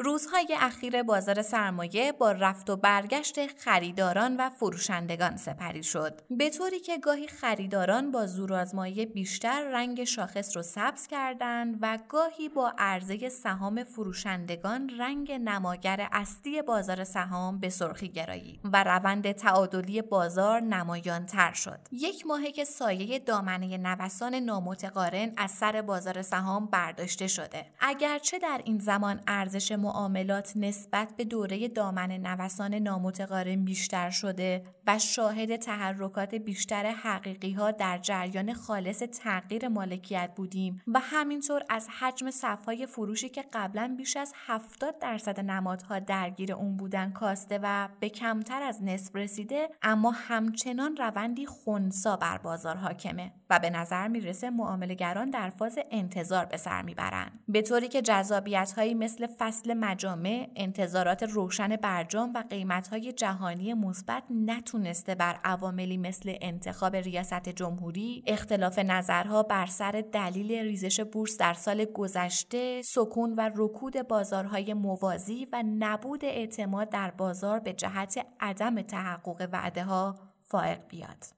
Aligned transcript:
روزهای 0.00 0.56
اخیر 0.60 1.02
بازار 1.02 1.42
سرمایه 1.42 2.12
با 2.12 2.32
رفت 2.32 2.70
و 2.70 2.76
برگشت 2.76 3.46
خریداران 3.46 4.36
و 4.36 4.50
فروشندگان 4.50 5.36
سپری 5.36 5.82
شد. 5.82 6.20
به 6.30 6.50
طوری 6.50 6.80
که 6.80 6.98
گاهی 6.98 7.26
خریداران 7.26 8.10
با 8.10 8.26
زورآزمایی 8.26 9.06
بیشتر 9.06 9.70
رنگ 9.72 10.04
شاخص 10.04 10.56
رو 10.56 10.62
سبز 10.62 11.06
کردند 11.06 11.78
و 11.80 11.98
گاهی 12.08 12.48
با 12.48 12.72
عرضه 12.78 13.28
سهام 13.28 13.84
فروشندگان 13.84 14.90
رنگ 14.98 15.32
نماگر 15.32 16.08
اصلی 16.12 16.62
بازار 16.62 17.04
سهام 17.04 17.60
به 17.60 17.68
سرخی 17.68 18.08
گرایید 18.08 18.60
و 18.64 18.84
روند 18.84 19.32
تعادلی 19.32 20.02
بازار 20.02 20.60
نمایان 20.60 21.26
تر 21.26 21.52
شد. 21.52 21.78
یک 21.92 22.26
ماهه 22.26 22.52
که 22.52 22.64
سایه 22.64 23.18
دامنه 23.18 23.76
نوسان 23.76 24.34
نامتقارن 24.34 25.32
از 25.36 25.50
سر 25.50 25.82
بازار 25.82 26.22
سهام 26.22 26.66
برداشته 26.66 27.26
شده. 27.26 27.66
اگرچه 27.80 28.38
در 28.38 28.60
این 28.64 28.78
زمان 28.78 29.20
ارزش 29.26 29.72
معاملات 29.88 30.52
نسبت 30.56 31.08
به 31.16 31.24
دوره 31.24 31.68
دامن 31.68 32.12
نوسان 32.12 32.74
نامتقارن 32.74 33.64
بیشتر 33.64 34.10
شده 34.10 34.62
و 34.86 34.98
شاهد 34.98 35.56
تحرکات 35.56 36.34
بیشتر 36.34 36.86
حقیقی 36.86 37.52
ها 37.52 37.70
در 37.70 37.98
جریان 37.98 38.54
خالص 38.54 38.98
تغییر 38.98 39.68
مالکیت 39.68 40.30
بودیم 40.36 40.82
و 40.86 41.00
همینطور 41.02 41.62
از 41.68 41.88
حجم 42.00 42.30
صفهای 42.30 42.86
فروشی 42.86 43.28
که 43.28 43.44
قبلا 43.52 43.94
بیش 43.98 44.16
از 44.16 44.32
70 44.46 44.98
درصد 44.98 45.40
نمادها 45.40 45.98
درگیر 45.98 46.52
اون 46.52 46.76
بودن 46.76 47.10
کاسته 47.10 47.60
و 47.62 47.88
به 48.00 48.08
کمتر 48.08 48.62
از 48.62 48.82
نصف 48.82 49.16
رسیده 49.16 49.68
اما 49.82 50.10
همچنان 50.10 50.96
روندی 50.96 51.46
خونسا 51.46 52.16
بر 52.16 52.38
بازار 52.38 52.76
حاکمه 52.76 53.32
و 53.50 53.58
به 53.58 53.70
نظر 53.70 54.08
می‌رسه 54.08 54.50
معاملگران 54.50 55.30
در 55.30 55.50
فاز 55.50 55.78
انتظار 55.90 56.44
به 56.44 56.56
سر 56.56 56.82
می‌برند. 56.82 57.44
به 57.48 57.62
طوری 57.62 57.88
که 57.88 58.02
جذابیت 58.02 58.72
هایی 58.76 58.94
مثل 58.94 59.26
فصل 59.26 59.74
مجامع 59.80 60.48
انتظارات 60.56 61.22
روشن 61.22 61.76
برجام 61.76 62.32
و 62.34 62.42
قیمت 62.50 62.88
های 62.88 63.12
جهانی 63.12 63.74
مثبت 63.74 64.22
نتونسته 64.30 65.14
بر 65.14 65.38
عواملی 65.44 65.96
مثل 65.96 66.34
انتخاب 66.40 66.96
ریاست 66.96 67.48
جمهوری 67.48 68.22
اختلاف 68.26 68.78
نظرها 68.78 69.42
بر 69.42 69.66
سر 69.66 70.04
دلیل 70.12 70.52
ریزش 70.52 71.00
بورس 71.00 71.36
در 71.36 71.54
سال 71.54 71.84
گذشته 71.84 72.82
سکون 72.82 73.34
و 73.36 73.50
رکود 73.56 74.08
بازارهای 74.08 74.74
موازی 74.74 75.46
و 75.52 75.62
نبود 75.78 76.24
اعتماد 76.24 76.88
در 76.90 77.10
بازار 77.10 77.60
به 77.60 77.72
جهت 77.72 78.26
عدم 78.40 78.82
تحقق 78.82 79.48
وعده 79.52 79.84
ها 79.84 80.18
فائق 80.42 80.80
بیاد. 80.88 81.37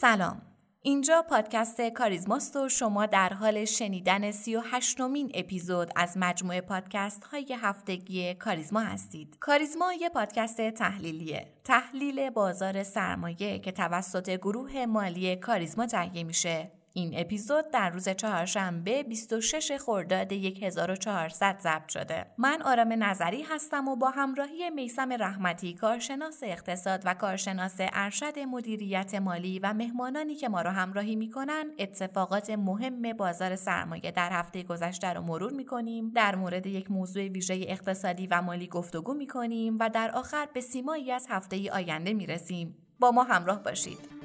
سلام 0.00 0.42
اینجا 0.82 1.24
پادکست 1.30 1.80
کاریزماست 1.80 2.56
و 2.56 2.68
شما 2.68 3.06
در 3.06 3.32
حال 3.32 3.64
شنیدن 3.64 4.30
سی 4.30 4.56
و 4.56 4.62
هشتمین 4.64 5.30
اپیزود 5.34 5.90
از 5.96 6.16
مجموعه 6.16 6.60
پادکست 6.60 7.24
های 7.24 7.56
هفتگی 7.60 8.34
کاریزما 8.34 8.80
هستید. 8.80 9.36
کاریزما 9.40 9.92
یه 9.92 10.08
پادکست 10.08 10.70
تحلیلیه. 10.70 11.46
تحلیل 11.64 12.30
بازار 12.30 12.82
سرمایه 12.82 13.58
که 13.58 13.72
توسط 13.72 14.30
گروه 14.30 14.86
مالی 14.86 15.36
کاریزما 15.36 15.86
تهیه 15.86 16.24
میشه 16.24 16.70
این 16.98 17.12
اپیزود 17.16 17.70
در 17.70 17.90
روز 17.90 18.08
چهارشنبه 18.08 19.02
26 19.02 19.72
خرداد 19.72 20.32
1400 20.32 21.58
ضبط 21.58 21.88
شده. 21.88 22.26
من 22.38 22.62
آرام 22.62 23.04
نظری 23.04 23.42
هستم 23.42 23.88
و 23.88 23.96
با 23.96 24.10
همراهی 24.10 24.70
میسم 24.70 25.12
رحمتی 25.12 25.74
کارشناس 25.74 26.40
اقتصاد 26.42 27.02
و 27.04 27.14
کارشناس 27.14 27.76
ارشد 27.78 28.38
مدیریت 28.38 29.14
مالی 29.14 29.58
و 29.58 29.72
مهمانانی 29.72 30.34
که 30.34 30.48
ما 30.48 30.62
را 30.62 30.72
همراهی 30.72 31.16
می‌کنن 31.16 31.64
اتفاقات 31.78 32.50
مهم 32.50 33.12
بازار 33.12 33.56
سرمایه 33.56 34.10
در 34.10 34.32
هفته 34.32 34.62
گذشته 34.62 35.12
رو 35.12 35.22
مرور 35.22 35.52
می‌کنیم. 35.52 36.10
در 36.10 36.36
مورد 36.36 36.66
یک 36.66 36.90
موضوع 36.90 37.28
ویژه 37.28 37.64
اقتصادی 37.68 38.26
و 38.26 38.42
مالی 38.42 38.66
گفتگو 38.66 39.14
می‌کنیم 39.14 39.76
و 39.80 39.90
در 39.90 40.10
آخر 40.10 40.48
به 40.52 40.60
سیمایی 40.60 41.12
از 41.12 41.26
هفته 41.30 41.72
آینده 41.72 42.12
می‌رسیم. 42.12 42.76
با 43.00 43.10
ما 43.10 43.22
همراه 43.22 43.62
باشید. 43.62 44.17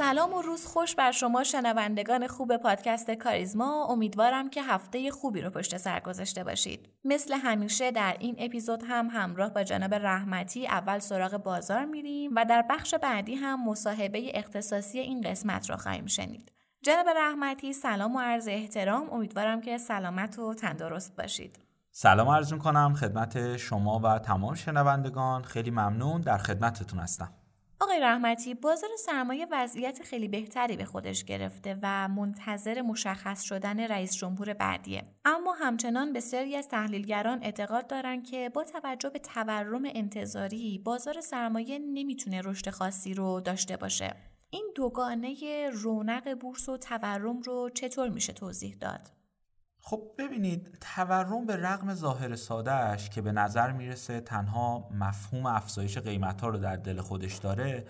سلام 0.00 0.34
و 0.34 0.42
روز 0.42 0.66
خوش 0.66 0.94
بر 0.94 1.12
شما 1.12 1.44
شنوندگان 1.44 2.26
خوب 2.26 2.56
پادکست 2.56 3.10
کاریزما. 3.10 3.86
امیدوارم 3.90 4.50
که 4.50 4.62
هفته 4.62 5.10
خوبی 5.10 5.40
رو 5.40 5.50
پشت 5.50 5.76
سر 5.76 6.00
گذاشته 6.00 6.44
باشید. 6.44 6.88
مثل 7.04 7.34
همیشه 7.34 7.90
در 7.90 8.16
این 8.18 8.36
اپیزود 8.38 8.84
هم 8.88 9.08
همراه 9.10 9.50
با 9.50 9.62
جناب 9.62 9.94
رحمتی 9.94 10.66
اول 10.66 10.98
سراغ 10.98 11.36
بازار 11.36 11.84
میریم 11.84 12.32
و 12.36 12.44
در 12.44 12.64
بخش 12.70 12.94
بعدی 12.94 13.34
هم 13.34 13.68
مصاحبه 13.68 14.30
اختصاصی 14.34 14.98
این 14.98 15.20
قسمت 15.20 15.70
را 15.70 15.76
خواهیم 15.76 16.06
شنید. 16.06 16.52
جناب 16.82 17.06
رحمتی 17.16 17.72
سلام 17.72 18.16
و 18.16 18.20
عرض 18.20 18.48
احترام. 18.48 19.10
امیدوارم 19.10 19.60
که 19.60 19.78
سلامت 19.78 20.38
و 20.38 20.54
تندرست 20.54 21.16
باشید. 21.16 21.58
سلام 21.90 22.28
عرض 22.28 22.52
کنم 22.52 22.94
خدمت 22.94 23.56
شما 23.56 24.00
و 24.04 24.18
تمام 24.18 24.54
شنوندگان. 24.54 25.42
خیلی 25.42 25.70
ممنون. 25.70 26.20
در 26.20 26.38
خدمتتون 26.38 26.98
هستم. 26.98 27.39
آقای 27.82 28.00
رحمتی 28.00 28.54
بازار 28.54 28.90
سرمایه 28.98 29.46
وضعیت 29.50 30.02
خیلی 30.02 30.28
بهتری 30.28 30.76
به 30.76 30.84
خودش 30.84 31.24
گرفته 31.24 31.78
و 31.82 32.08
منتظر 32.08 32.82
مشخص 32.82 33.42
شدن 33.42 33.80
رئیس 33.80 34.16
جمهور 34.16 34.54
بعدیه. 34.54 35.02
اما 35.24 35.52
همچنان 35.52 36.12
بسیاری 36.12 36.56
از 36.56 36.68
تحلیلگران 36.68 37.42
اعتقاد 37.42 37.86
دارند 37.86 38.26
که 38.26 38.48
با 38.48 38.64
توجه 38.64 39.10
به 39.10 39.18
تورم 39.18 39.82
انتظاری 39.84 40.78
بازار 40.78 41.20
سرمایه 41.20 41.78
نمی‌تونه 41.78 42.40
رشد 42.44 42.70
خاصی 42.70 43.14
رو 43.14 43.40
داشته 43.40 43.76
باشه. 43.76 44.16
این 44.50 44.72
دوگانه 44.74 45.70
رونق 45.72 46.34
بورس 46.34 46.68
و 46.68 46.76
تورم 46.76 47.40
رو 47.40 47.70
چطور 47.74 48.08
میشه 48.08 48.32
توضیح 48.32 48.76
داد؟ 48.80 49.19
خب 49.90 50.02
ببینید 50.18 50.78
تورم 50.80 51.46
به 51.46 51.56
رغم 51.56 51.94
ظاهر 51.94 52.36
سادهش 52.36 53.08
که 53.08 53.22
به 53.22 53.32
نظر 53.32 53.72
می‌رسه 53.72 54.20
تنها 54.20 54.88
مفهوم 54.90 55.46
افزایش 55.46 55.98
قیمت 55.98 56.40
ها 56.40 56.48
رو 56.48 56.58
در 56.58 56.76
دل 56.76 57.00
خودش 57.00 57.36
داره 57.36 57.86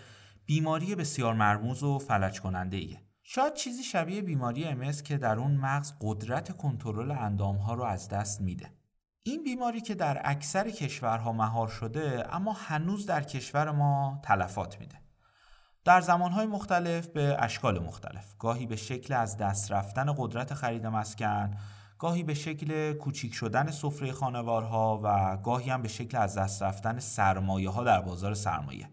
بیماری 0.47 0.95
بسیار 0.95 1.35
مرموز 1.35 1.83
و 1.83 1.99
فلج 1.99 2.41
کننده 2.41 2.77
ایه. 2.77 3.03
شاید 3.23 3.55
چیزی 3.55 3.83
شبیه 3.83 4.23
بیماری 4.23 4.65
امس 4.65 5.03
که 5.03 5.19
در 5.19 5.39
اون 5.39 5.57
مغز 5.57 5.93
قدرت 6.01 6.57
کنترل 6.57 7.11
اندام 7.11 7.57
ها 7.57 7.75
رو 7.75 7.83
از 7.83 8.09
دست 8.09 8.41
میده. 8.41 8.71
این 9.23 9.45
بیماری 9.45 9.81
که 9.81 9.95
در 9.95 10.21
اکثر 10.25 10.71
کشورها 10.71 11.33
مهار 11.33 11.69
شده 11.69 12.35
اما 12.35 12.53
هنوز 12.53 13.07
در 13.07 13.23
کشور 13.23 13.71
ما 13.71 14.21
تلفات 14.25 14.81
میده. 14.81 15.01
در 15.85 16.01
زمانهای 16.01 16.47
مختلف 16.47 17.07
به 17.07 17.37
اشکال 17.39 17.79
مختلف 17.79 18.35
گاهی 18.39 18.67
به 18.67 18.77
شکل 18.77 19.15
از 19.15 19.37
دست 19.37 19.73
رفتن 19.73 20.15
قدرت 20.17 20.55
خرید 20.55 20.87
مسکن 20.87 21.57
گاهی 22.01 22.23
به 22.23 22.35
شکل 22.35 22.93
کوچیک 22.93 23.35
شدن 23.35 23.71
سفره 23.71 24.13
خانوارها 24.13 25.01
و 25.05 25.37
گاهی 25.37 25.71
هم 25.71 25.83
به 25.83 25.89
شکل 25.89 26.19
از 26.19 26.39
دست 26.39 26.63
رفتن 26.63 26.99
سرمایه 26.99 27.71
ها 27.71 27.85
در 27.85 28.01
بازار 28.01 28.35
سرمایه 28.35 28.91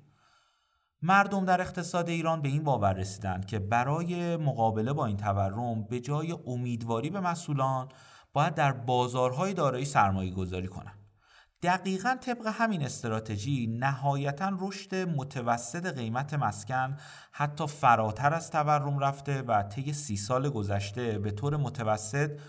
مردم 1.01 1.45
در 1.45 1.61
اقتصاد 1.61 2.09
ایران 2.09 2.41
به 2.41 2.49
این 2.49 2.63
باور 2.63 2.93
رسیدند 2.93 3.45
که 3.45 3.59
برای 3.59 4.37
مقابله 4.37 4.93
با 4.93 5.05
این 5.05 5.17
تورم 5.17 5.83
به 5.83 5.99
جای 5.99 6.37
امیدواری 6.47 7.09
به 7.09 7.19
مسئولان 7.19 7.89
باید 8.33 8.53
در 8.53 8.71
بازارهای 8.71 9.53
دارایی 9.53 9.85
سرمایه 9.85 10.31
گذاری 10.31 10.67
کنند. 10.67 10.99
دقیقا 11.61 12.17
طبق 12.21 12.47
همین 12.47 12.83
استراتژی 12.83 13.67
نهایتا 13.67 14.51
رشد 14.59 14.95
متوسط 14.95 15.85
قیمت 15.85 16.33
مسکن 16.33 16.97
حتی 17.31 17.67
فراتر 17.67 18.33
از 18.33 18.51
تورم 18.51 18.99
رفته 18.99 19.41
و 19.41 19.63
طی 19.63 19.93
سی 19.93 20.17
سال 20.17 20.49
گذشته 20.49 21.19
به 21.19 21.31
طور 21.31 21.57
متوسط 21.57 22.39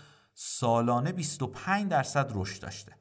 سالانه 0.41 1.11
25 1.11 1.89
درصد 1.89 2.31
رشد 2.35 2.61
داشته. 2.61 2.91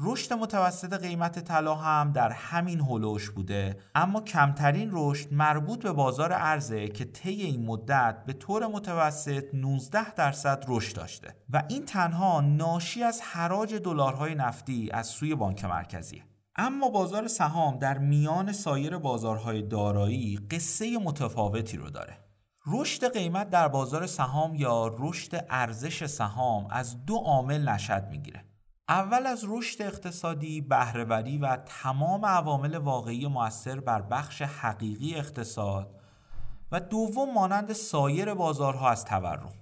رشد 0.00 0.32
متوسط 0.32 0.92
قیمت 0.92 1.38
طلا 1.38 1.74
هم 1.74 2.12
در 2.12 2.30
همین 2.30 2.80
هلوش 2.80 3.30
بوده 3.30 3.80
اما 3.94 4.20
کمترین 4.20 4.90
رشد 4.92 5.32
مربوط 5.32 5.82
به 5.82 5.92
بازار 5.92 6.32
ارزه 6.32 6.88
که 6.88 7.04
طی 7.04 7.30
این 7.30 7.66
مدت 7.66 8.22
به 8.26 8.32
طور 8.32 8.66
متوسط 8.66 9.44
19 9.54 10.14
درصد 10.14 10.64
رشد 10.68 10.96
داشته. 10.96 11.36
و 11.50 11.62
این 11.68 11.84
تنها 11.84 12.40
ناشی 12.40 13.02
از 13.02 13.20
حراج 13.22 13.74
دلارهای 13.74 14.34
نفتی 14.34 14.90
از 14.92 15.06
سوی 15.06 15.34
بانک 15.34 15.64
مرکزیه. 15.64 16.24
اما 16.56 16.88
بازار 16.88 17.28
سهام 17.28 17.78
در 17.78 17.98
میان 17.98 18.52
سایر 18.52 18.98
بازارهای 18.98 19.62
دارایی 19.62 20.38
قصه 20.50 20.98
متفاوتی 20.98 21.76
رو 21.76 21.90
داره. 21.90 22.29
رشد 22.66 23.12
قیمت 23.12 23.50
در 23.50 23.68
بازار 23.68 24.06
سهام 24.06 24.54
یا 24.54 24.96
رشد 24.98 25.46
ارزش 25.50 26.06
سهام 26.06 26.66
از 26.70 27.04
دو 27.04 27.16
عامل 27.16 27.68
نشد 27.68 28.08
می‌گیره 28.10 28.44
اول 28.88 29.26
از 29.26 29.44
رشد 29.48 29.82
اقتصادی، 29.82 30.60
بهرهوری 30.60 31.38
و 31.38 31.56
تمام 31.56 32.26
عوامل 32.26 32.74
واقعی 32.74 33.26
موثر 33.26 33.80
بر 33.80 34.02
بخش 34.02 34.42
حقیقی 34.42 35.14
اقتصاد 35.14 36.00
و 36.72 36.80
دوم 36.80 37.34
مانند 37.34 37.72
سایر 37.72 38.34
بازارها 38.34 38.90
از 38.90 39.04
تورم. 39.04 39.52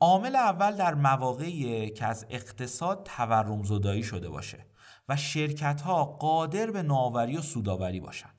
عامل 0.00 0.36
اول 0.36 0.76
در 0.76 0.94
مواقعی 0.94 1.90
که 1.90 2.06
از 2.06 2.26
اقتصاد 2.30 3.02
تورم 3.16 3.62
زدایی 3.62 4.02
شده 4.02 4.28
باشه 4.28 4.66
و 5.08 5.16
شرکت 5.16 5.80
ها 5.80 6.04
قادر 6.04 6.70
به 6.70 6.82
نوآوری 6.82 7.36
و 7.36 7.42
سوداوری 7.42 8.00
باشن. 8.00 8.35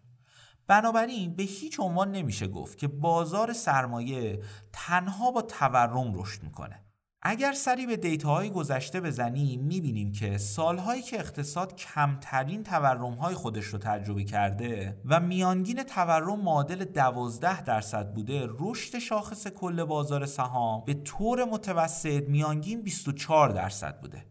بنابراین 0.67 1.35
به 1.35 1.43
هیچ 1.43 1.79
عنوان 1.79 2.11
نمیشه 2.11 2.47
گفت 2.47 2.77
که 2.77 2.87
بازار 2.87 3.53
سرمایه 3.53 4.43
تنها 4.73 5.31
با 5.31 5.41
تورم 5.41 6.19
رشد 6.19 6.43
می‌کنه. 6.43 6.83
اگر 7.21 7.53
سری 7.53 7.85
به 7.85 7.97
دیتاهای 7.97 8.49
گذشته 8.49 9.01
بزنیم 9.01 9.61
می‌بینیم 9.61 10.11
که 10.11 10.37
سالهایی 10.37 11.01
که 11.01 11.19
اقتصاد 11.19 11.75
کمترین 11.75 12.63
تورمهای 12.63 13.35
خودش 13.35 13.65
رو 13.65 13.79
تجربه 13.79 14.23
کرده 14.23 15.01
و 15.05 15.19
میانگین 15.19 15.83
تورم 15.83 16.39
معادل 16.39 16.85
12 16.85 17.63
درصد 17.63 18.13
بوده 18.13 18.47
رشد 18.59 18.99
شاخص 18.99 19.47
کل 19.47 19.83
بازار 19.83 20.25
سهام 20.25 20.85
به 20.85 20.93
طور 20.93 21.45
متوسط 21.45 22.23
میانگین 22.29 22.81
24 22.81 23.49
درصد 23.49 24.01
بوده 24.01 24.25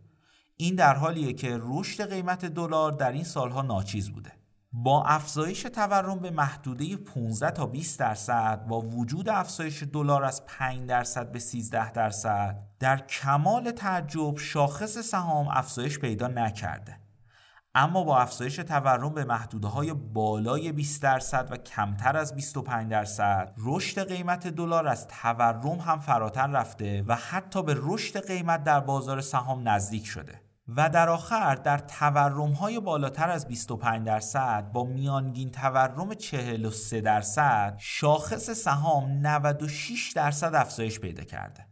این 0.56 0.74
در 0.74 0.94
حالیه 0.94 1.32
که 1.32 1.58
رشد 1.62 2.10
قیمت 2.10 2.44
دلار 2.44 2.92
در 2.92 3.12
این 3.12 3.24
سالها 3.24 3.62
ناچیز 3.62 4.10
بوده 4.10 4.32
با 4.78 5.05
افزایش 5.05 5.62
تورم 5.62 6.19
به 6.19 6.31
محدوده 6.31 6.96
15 6.96 7.50
تا 7.50 7.67
20 7.67 7.99
درصد 7.99 8.67
با 8.67 8.81
وجود 8.81 9.28
افزایش 9.28 9.82
دلار 9.82 10.25
از 10.25 10.46
5 10.46 10.88
درصد 10.88 11.32
به 11.32 11.38
13 11.38 11.93
درصد 11.93 12.58
در 12.78 12.96
کمال 12.99 13.70
تعجب 13.70 14.38
شاخص 14.38 14.99
سهام 14.99 15.49
افزایش 15.49 15.99
پیدا 15.99 16.28
نکرده. 16.28 16.96
اما 17.75 18.05
با 18.05 18.19
افزایش 18.19 18.56
تورم 18.56 19.14
به 19.14 19.25
محدوده 19.25 19.69
های 19.69 19.93
بالای 19.93 20.73
20 20.73 21.02
درصد 21.02 21.49
و 21.50 21.56
کمتر 21.56 22.17
از 22.17 22.34
25 22.34 22.90
درصد 22.90 23.52
رشد 23.58 24.08
قیمت 24.08 24.46
دلار 24.46 24.88
از 24.88 25.08
تورم 25.08 25.79
هم 25.81 25.99
فراتر 25.99 26.46
رفته 26.46 27.05
و 27.06 27.14
حتی 27.14 27.62
به 27.62 27.76
رشد 27.79 28.26
قیمت 28.26 28.64
در 28.64 28.81
بازار 28.81 29.20
سهام 29.20 29.69
نزدیک 29.69 30.06
شده. 30.06 30.45
و 30.68 30.88
در 30.88 31.08
آخر 31.08 31.54
در 31.54 31.78
تورم 31.78 32.52
های 32.52 32.80
بالاتر 32.80 33.30
از 33.30 33.48
25 33.48 34.06
درصد 34.06 34.72
با 34.72 34.84
میانگین 34.84 35.50
تورم 35.50 36.14
43 36.14 37.00
درصد 37.00 37.74
شاخص 37.78 38.50
سهام 38.50 39.10
96 39.10 40.12
درصد 40.16 40.54
افزایش 40.54 41.00
پیدا 41.00 41.24
کرده. 41.24 41.66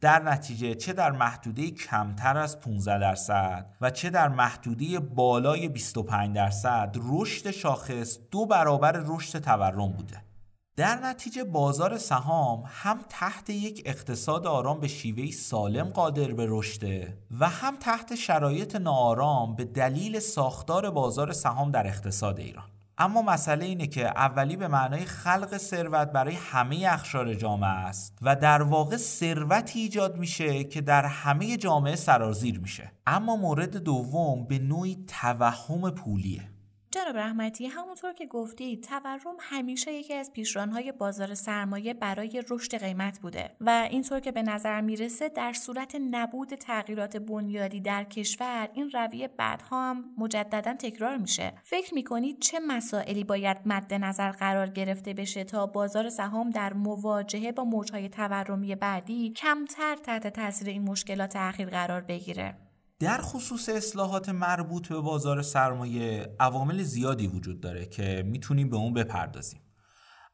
در 0.00 0.22
نتیجه 0.22 0.74
چه 0.74 0.92
در 0.92 1.10
محدوده 1.12 1.70
کمتر 1.70 2.36
از 2.36 2.60
15 2.60 2.98
درصد 2.98 3.66
و 3.80 3.90
چه 3.90 4.10
در 4.10 4.28
محدوده 4.28 5.00
بالای 5.00 5.68
25 5.68 6.36
درصد 6.36 6.96
رشد 7.02 7.50
شاخص 7.50 8.18
دو 8.30 8.46
برابر 8.46 9.02
رشد 9.06 9.38
تورم 9.38 9.92
بوده. 9.92 10.33
در 10.76 10.94
نتیجه 10.96 11.44
بازار 11.44 11.98
سهام 11.98 12.64
هم 12.66 12.98
تحت 13.08 13.50
یک 13.50 13.82
اقتصاد 13.86 14.46
آرام 14.46 14.80
به 14.80 14.88
شیوهی 14.88 15.32
سالم 15.32 15.88
قادر 15.88 16.32
به 16.32 16.46
رشده 16.48 17.18
و 17.40 17.48
هم 17.48 17.76
تحت 17.76 18.14
شرایط 18.14 18.76
ناآرام 18.76 19.56
به 19.56 19.64
دلیل 19.64 20.18
ساختار 20.18 20.90
بازار 20.90 21.32
سهام 21.32 21.70
در 21.70 21.86
اقتصاد 21.86 22.38
ایران. 22.38 22.64
اما 22.98 23.22
مسئله 23.22 23.64
اینه 23.64 23.86
که 23.86 24.06
اولی 24.06 24.56
به 24.56 24.68
معنای 24.68 25.04
خلق 25.04 25.56
ثروت 25.56 26.12
برای 26.12 26.34
همه 26.34 26.86
اخشار 26.88 27.34
جامعه 27.34 27.70
است 27.70 28.18
و 28.22 28.36
در 28.36 28.62
واقع 28.62 28.96
ثروتی 28.96 29.80
ایجاد 29.80 30.16
میشه 30.16 30.64
که 30.64 30.80
در 30.80 31.06
همه 31.06 31.56
جامعه 31.56 31.96
سرازیر 31.96 32.60
میشه. 32.60 32.92
اما 33.06 33.36
مورد 33.36 33.76
دوم 33.76 34.46
به 34.46 34.58
نوعی 34.58 35.04
توهم 35.08 35.90
پولیه. 35.90 36.53
جناب 36.94 37.16
رحمتی 37.16 37.66
همونطور 37.66 38.12
که 38.12 38.26
گفتی 38.26 38.76
تورم 38.76 39.36
همیشه 39.40 39.92
یکی 39.92 40.14
از 40.14 40.32
پیشرانهای 40.32 40.92
بازار 40.92 41.34
سرمایه 41.34 41.94
برای 41.94 42.42
رشد 42.50 42.78
قیمت 42.78 43.20
بوده 43.20 43.50
و 43.60 43.88
اینطور 43.90 44.20
که 44.20 44.32
به 44.32 44.42
نظر 44.42 44.80
می‌رسه 44.80 45.28
در 45.28 45.52
صورت 45.52 45.96
نبود 46.10 46.54
تغییرات 46.54 47.16
بنیادی 47.16 47.80
در 47.80 48.04
کشور 48.04 48.68
این 48.72 48.90
رویه 48.90 49.28
بعدها 49.28 49.90
هم 49.90 50.04
مجددا 50.18 50.74
تکرار 50.74 51.16
میشه. 51.16 51.52
فکر 51.62 51.94
می‌کنید 51.94 52.38
چه 52.38 52.60
مسائلی 52.60 53.24
باید 53.24 53.56
مد 53.66 53.94
نظر 53.94 54.30
قرار 54.30 54.66
گرفته 54.66 55.14
بشه 55.14 55.44
تا 55.44 55.66
بازار 55.66 56.08
سهام 56.08 56.50
در 56.50 56.72
مواجهه 56.72 57.52
با 57.52 57.64
موجهای 57.64 58.08
تورمی 58.08 58.74
بعدی 58.74 59.30
کمتر 59.30 59.96
تحت 59.96 60.26
تاثیر 60.26 60.68
این 60.68 60.82
مشکلات 60.82 61.36
اخیر 61.36 61.68
قرار 61.68 62.00
بگیره؟ 62.00 62.63
در 62.98 63.20
خصوص 63.22 63.68
اصلاحات 63.68 64.28
مربوط 64.28 64.88
به 64.88 65.00
بازار 65.00 65.42
سرمایه 65.42 66.36
عوامل 66.40 66.82
زیادی 66.82 67.26
وجود 67.26 67.60
داره 67.60 67.86
که 67.86 68.22
می‌تونیم 68.26 68.70
به 68.70 68.76
اون 68.76 68.94
بپردازیم. 68.94 69.60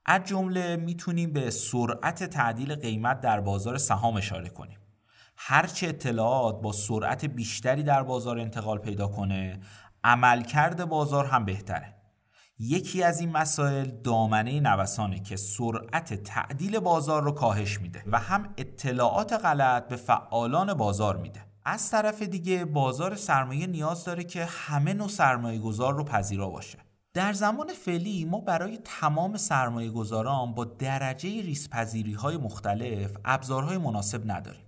از 0.07 0.25
جمله 0.25 0.77
می‌تونیم 0.77 1.33
به 1.33 1.51
سرعت 1.51 2.25
تعدیل 2.25 2.75
قیمت 2.75 3.21
در 3.21 3.41
بازار 3.41 3.79
سهام 3.79 4.17
اشاره 4.17 4.49
کنیم. 4.49 4.79
هرچه 5.37 5.89
اطلاعات 5.89 6.63
با 6.63 6.73
سرعت 6.73 7.25
بیشتری 7.25 7.83
در 7.83 8.03
بازار 8.03 8.39
انتقال 8.39 8.79
پیدا 8.79 9.09
کنه 9.09 9.61
عملکرد 10.05 10.85
بازار 10.85 11.27
هم 11.27 11.45
بهتره. 11.45 11.95
یکی 12.59 13.03
از 13.03 13.21
این 13.21 13.33
مسائل 13.33 13.91
دامنه 13.91 14.61
نوسانه 14.61 15.21
که 15.21 15.37
سرعت 15.37 16.15
تعدیل 16.15 16.79
بازار 16.79 17.23
رو 17.23 17.33
کاهش 17.33 17.81
میده 17.81 18.03
و 18.07 18.19
هم 18.19 18.55
اطلاعات 18.57 19.33
غلط 19.33 19.89
به 19.89 19.97
فعالان 19.97 20.75
بازار 20.75 21.17
میده. 21.17 21.50
از 21.65 21.91
طرف 21.91 22.23
دیگه 22.23 22.65
بازار 22.65 23.17
سرمایه 23.17 23.67
نیاز 23.67 24.05
داره 24.05 24.25
که 24.25 24.45
همه 24.45 24.95
نوع 24.95 25.09
سرمایه 25.09 25.59
گذار 25.59 25.95
رو 25.95 26.05
پذیرا 26.05 26.49
باشه. 26.49 26.79
در 27.15 27.33
زمان 27.33 27.73
فعلی 27.73 28.25
ما 28.25 28.41
برای 28.41 28.79
تمام 28.85 29.37
سرمایه 29.37 29.91
گذاران 29.91 30.55
با 30.55 30.65
درجه 30.65 31.29
ریسپذیری 31.29 32.13
های 32.13 32.37
مختلف 32.37 33.17
ابزارهای 33.25 33.79
مناسب 33.79 34.31
نداریم. 34.31 34.65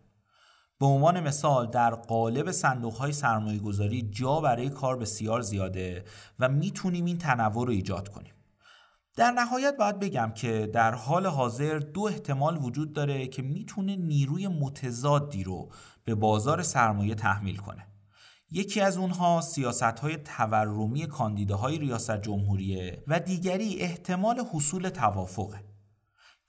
به 0.80 0.86
عنوان 0.86 1.20
مثال 1.20 1.70
در 1.70 1.94
قالب 1.94 2.50
صندوق 2.50 2.94
های 2.94 3.12
سرمایه 3.12 3.58
گذاری 3.58 4.02
جا 4.02 4.40
برای 4.40 4.70
کار 4.70 4.96
بسیار 4.96 5.40
زیاده 5.40 6.04
و 6.38 6.48
می‌تونیم 6.48 7.04
این 7.04 7.18
تنوع 7.18 7.66
رو 7.66 7.72
ایجاد 7.72 8.08
کنیم. 8.08 8.32
در 9.16 9.30
نهایت 9.30 9.76
باید 9.78 9.98
بگم 9.98 10.32
که 10.34 10.70
در 10.74 10.94
حال 10.94 11.26
حاضر 11.26 11.78
دو 11.78 12.00
احتمال 12.02 12.64
وجود 12.64 12.92
داره 12.92 13.26
که 13.26 13.42
می‌تونه 13.42 13.96
نیروی 13.96 14.48
متضادی 14.48 15.44
رو 15.44 15.72
به 16.04 16.14
بازار 16.14 16.62
سرمایه 16.62 17.14
تحمیل 17.14 17.56
کنه. 17.56 17.86
یکی 18.50 18.80
از 18.80 18.96
اونها 18.96 19.40
سیاست 19.40 19.82
های 19.82 20.16
تورمی 20.16 21.06
کاندیداهای 21.06 21.78
ریاست 21.78 22.22
جمهوریه 22.22 23.04
و 23.06 23.20
دیگری 23.20 23.80
احتمال 23.80 24.44
حصول 24.52 24.88
توافقه 24.88 25.64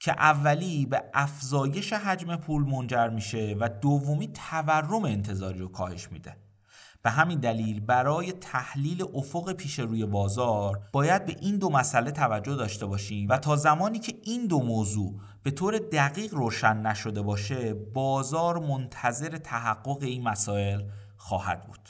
که 0.00 0.12
اولی 0.12 0.86
به 0.86 1.04
افزایش 1.14 1.92
حجم 1.92 2.36
پول 2.36 2.62
منجر 2.62 3.08
میشه 3.08 3.56
و 3.60 3.68
دومی 3.68 4.32
تورم 4.32 5.04
انتظاری 5.04 5.58
رو 5.58 5.68
کاهش 5.68 6.12
میده. 6.12 6.43
به 7.04 7.10
همین 7.10 7.40
دلیل 7.40 7.80
برای 7.80 8.32
تحلیل 8.32 9.04
افق 9.14 9.52
پیش 9.52 9.78
روی 9.78 10.06
بازار 10.06 10.80
باید 10.92 11.26
به 11.26 11.36
این 11.40 11.58
دو 11.58 11.70
مسئله 11.70 12.10
توجه 12.10 12.54
داشته 12.54 12.86
باشیم 12.86 13.28
و 13.28 13.38
تا 13.38 13.56
زمانی 13.56 13.98
که 13.98 14.14
این 14.22 14.46
دو 14.46 14.62
موضوع 14.62 15.14
به 15.42 15.50
طور 15.50 15.78
دقیق 15.78 16.34
روشن 16.34 16.76
نشده 16.76 17.22
باشه 17.22 17.74
بازار 17.74 18.58
منتظر 18.58 19.28
تحقق 19.38 20.02
این 20.02 20.22
مسائل 20.22 20.82
خواهد 21.16 21.66
بود. 21.66 21.88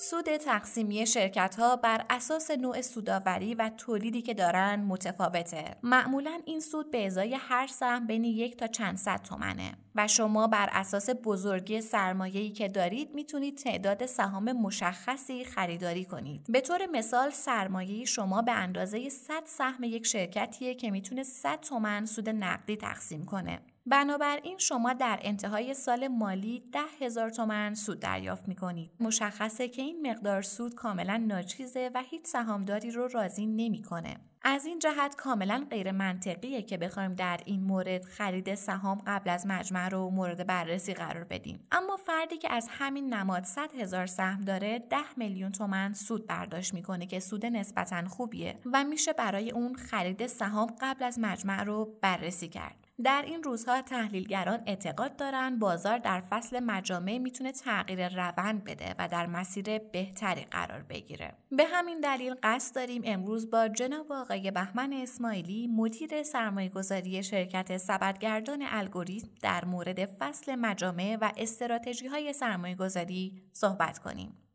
سود 0.00 0.36
تقسیمی 0.36 1.06
شرکت 1.06 1.56
ها 1.58 1.76
بر 1.76 2.04
اساس 2.10 2.50
نوع 2.50 2.80
سوداوری 2.80 3.54
و 3.54 3.70
تولیدی 3.76 4.22
که 4.22 4.34
دارن 4.34 4.80
متفاوته. 4.80 5.76
معمولا 5.82 6.40
این 6.44 6.60
سود 6.60 6.90
به 6.90 7.06
ازای 7.06 7.34
هر 7.34 7.66
سهم 7.66 8.06
بین 8.06 8.24
یک 8.24 8.56
تا 8.56 8.66
چند 8.66 8.96
صد 8.96 9.22
تومنه 9.22 9.72
و 9.94 10.08
شما 10.08 10.46
بر 10.46 10.68
اساس 10.72 11.10
بزرگی 11.24 11.80
سرمایه‌ای 11.80 12.50
که 12.50 12.68
دارید 12.68 13.14
می‌تونید 13.14 13.58
تعداد 13.58 14.06
سهام 14.06 14.52
مشخصی 14.52 15.44
خریداری 15.44 16.04
کنید. 16.04 16.46
به 16.48 16.60
طور 16.60 16.86
مثال 16.86 17.30
سرمایه 17.30 18.04
شما 18.04 18.42
به 18.42 18.52
اندازه 18.52 19.08
100 19.08 19.42
سهم 19.44 19.84
یک 19.84 20.06
شرکتیه 20.06 20.74
که 20.74 20.90
می‌تونه 20.90 21.22
100 21.22 21.60
تومن 21.60 22.04
سود 22.04 22.28
نقدی 22.28 22.76
تقسیم 22.76 23.24
کنه. 23.24 23.60
بنابراین 23.90 24.58
شما 24.58 24.92
در 24.92 25.18
انتهای 25.22 25.74
سال 25.74 26.08
مالی 26.08 26.60
ده 26.72 26.80
هزار 27.00 27.30
تومن 27.30 27.74
سود 27.74 28.00
دریافت 28.00 28.48
می 28.48 28.54
کنید. 28.54 28.90
مشخصه 29.00 29.68
که 29.68 29.82
این 29.82 30.10
مقدار 30.10 30.42
سود 30.42 30.74
کاملا 30.74 31.16
ناچیزه 31.16 31.90
و 31.94 32.02
هیچ 32.02 32.26
سهامداری 32.26 32.90
رو 32.90 33.08
راضی 33.08 33.46
نمی‌کنه. 33.46 34.16
از 34.42 34.66
این 34.66 34.78
جهت 34.78 35.16
کاملا 35.16 35.66
غیر 35.70 35.92
منطقیه 35.92 36.62
که 36.62 36.76
بخوایم 36.76 37.14
در 37.14 37.40
این 37.44 37.60
مورد 37.60 38.04
خرید 38.04 38.54
سهام 38.54 39.02
قبل 39.06 39.30
از 39.30 39.46
مجمع 39.46 39.88
رو 39.88 40.10
مورد 40.10 40.46
بررسی 40.46 40.94
قرار 40.94 41.24
بدیم 41.24 41.66
اما 41.72 41.96
فردی 41.96 42.36
که 42.36 42.52
از 42.52 42.68
همین 42.70 43.14
نماد 43.14 43.44
100 43.44 43.74
هزار 43.74 44.06
سهم 44.06 44.40
داره 44.40 44.78
10 44.78 44.96
میلیون 45.16 45.52
تومن 45.52 45.92
سود 45.92 46.26
برداشت 46.26 46.74
می‌کنه 46.74 47.06
که 47.06 47.20
سود 47.20 47.46
نسبتا 47.46 48.08
خوبیه 48.08 48.56
و 48.72 48.84
میشه 48.84 49.12
برای 49.12 49.50
اون 49.50 49.74
خرید 49.74 50.26
سهام 50.26 50.76
قبل 50.80 51.04
از 51.04 51.18
مجمع 51.18 51.64
رو 51.64 51.98
بررسی 52.02 52.48
کرد 52.48 52.87
در 53.04 53.22
این 53.26 53.42
روزها 53.42 53.82
تحلیلگران 53.82 54.62
اعتقاد 54.66 55.16
دارند 55.16 55.58
بازار 55.58 55.98
در 55.98 56.20
فصل 56.20 56.60
مجامع 56.60 57.18
می‌تونه 57.18 57.52
تغییر 57.52 58.08
روند 58.08 58.64
بده 58.64 58.94
و 58.98 59.08
در 59.08 59.26
مسیر 59.26 59.78
بهتری 59.78 60.44
قرار 60.44 60.82
بگیره. 60.82 61.34
به 61.50 61.64
همین 61.64 62.00
دلیل 62.00 62.34
قصد 62.42 62.74
داریم 62.74 63.02
امروز 63.04 63.50
با 63.50 63.68
جناب 63.68 64.12
آقای 64.12 64.50
بهمن 64.50 64.92
اسماعیلی 64.92 65.66
مدیر 65.66 66.22
سرمایه 66.22 66.68
گذاری 66.68 67.22
شرکت 67.22 67.76
سبدگردان 67.76 68.64
الگوریتم 68.68 69.28
در 69.42 69.64
مورد 69.64 70.04
فصل 70.04 70.54
مجامع 70.54 71.18
و 71.20 71.32
استراتژی 71.36 72.06
های 72.06 72.32
سرمایه 72.32 72.74
گذاری 72.74 73.42
صحبت 73.52 73.98
کنیم. 73.98 74.47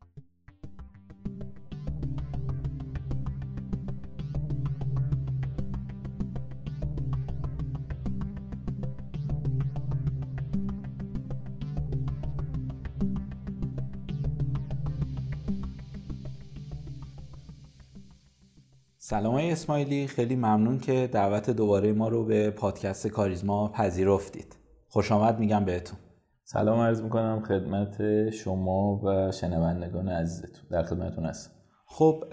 سلام 19.06 19.34
های 19.34 19.50
اسماعیلی 19.50 20.06
خیلی 20.06 20.36
ممنون 20.36 20.78
که 20.78 21.08
دعوت 21.12 21.50
دوباره 21.50 21.92
ما 21.92 22.08
رو 22.08 22.24
به 22.24 22.50
پادکست 22.50 23.06
کاریزما 23.06 23.68
پذیرفتید. 23.68 24.56
خوش 24.88 25.12
آمد 25.12 25.38
میگم 25.38 25.64
بهتون. 25.64 25.98
سلام 26.44 26.80
عرض 26.80 27.02
می‌کنم 27.02 27.42
خدمت 27.48 28.30
شما 28.30 29.00
و 29.04 29.32
شنوندگان 29.32 30.08
عزیزتون. 30.08 30.64
در 30.70 30.82
خدمتون 30.82 31.26
هستم. 31.26 31.50
خب 31.86 32.24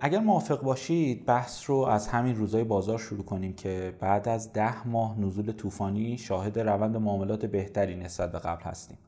اگر 0.00 0.18
موافق 0.18 0.62
باشید 0.62 1.26
بحث 1.26 1.70
رو 1.70 1.76
از 1.76 2.08
همین 2.08 2.36
روزای 2.36 2.64
بازار 2.64 2.98
شروع 2.98 3.24
کنیم 3.24 3.52
که 3.52 3.94
بعد 4.00 4.28
از 4.28 4.52
ده 4.52 4.88
ماه 4.88 5.20
نزول 5.20 5.52
طوفانی 5.52 6.18
شاهد 6.18 6.58
روند 6.58 6.96
معاملات 6.96 7.46
بهتری 7.46 7.96
نسبت 7.96 8.32
به 8.32 8.38
قبل 8.38 8.62
هستیم. 8.62 8.98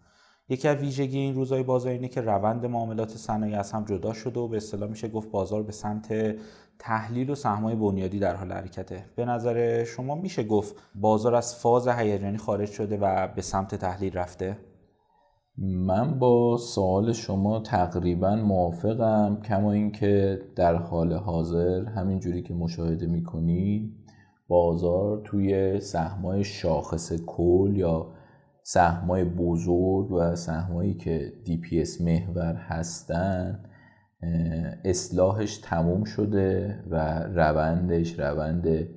یکی 0.49 0.69
از 0.69 0.77
ویژگی 0.77 1.19
این 1.19 1.35
روزهای 1.35 1.63
بازار 1.63 1.93
اینه 1.93 2.09
که 2.09 2.21
روند 2.21 2.67
معاملات 2.67 3.11
صنایع 3.11 3.59
از 3.59 3.73
هم 3.73 3.85
جدا 3.85 4.13
شده 4.13 4.41
و 4.41 4.49
به 4.49 4.57
اصطلاح 4.57 4.91
میشه 4.91 5.09
گفت 5.09 5.31
بازار 5.31 5.63
به 5.63 5.73
سمت 5.73 6.37
تحلیل 6.79 7.31
و 7.31 7.35
سهمای 7.35 7.75
بنیادی 7.75 8.19
در 8.19 8.37
حال 8.37 8.53
حرکته. 8.53 9.05
به 9.17 9.25
نظر 9.25 9.85
شما 9.85 10.15
میشه 10.15 10.45
گفت 10.45 10.77
بازار 10.95 11.35
از 11.35 11.55
فاز 11.55 11.89
هیجانی 11.89 12.39
خارج 12.39 12.71
شده 12.71 12.97
و 12.97 13.29
به 13.29 13.43
سمت 13.43 13.75
تحلیل 13.75 14.13
رفته؟ 14.13 14.57
من 15.59 16.19
با 16.19 16.57
سوال 16.57 17.13
شما 17.13 17.61
تقریبا 17.61 18.37
موافقم 18.37 19.41
کما 19.45 19.73
اینکه 19.73 20.41
در 20.57 20.75
حال 20.75 21.13
حاضر 21.13 21.85
همین 21.85 22.21
جوری 22.21 22.43
که 22.43 22.55
مشاهده 22.55 23.07
می‌کنی 23.07 23.93
بازار 24.49 25.21
توی 25.25 25.81
سهمای 25.81 26.45
شاخص 26.45 27.13
کل 27.13 27.73
یا 27.77 28.07
سهمای 28.65 29.25
بزرگ 29.25 30.13
و 30.13 30.37
سهمایی 30.37 30.95
که 30.95 31.33
اس 31.73 32.01
محور 32.01 32.55
هستن 32.55 33.65
اصلاحش 34.85 35.57
تموم 35.57 36.05
شده 36.05 36.79
و 36.91 37.23
روندش 37.23 38.21
روند 38.21 38.89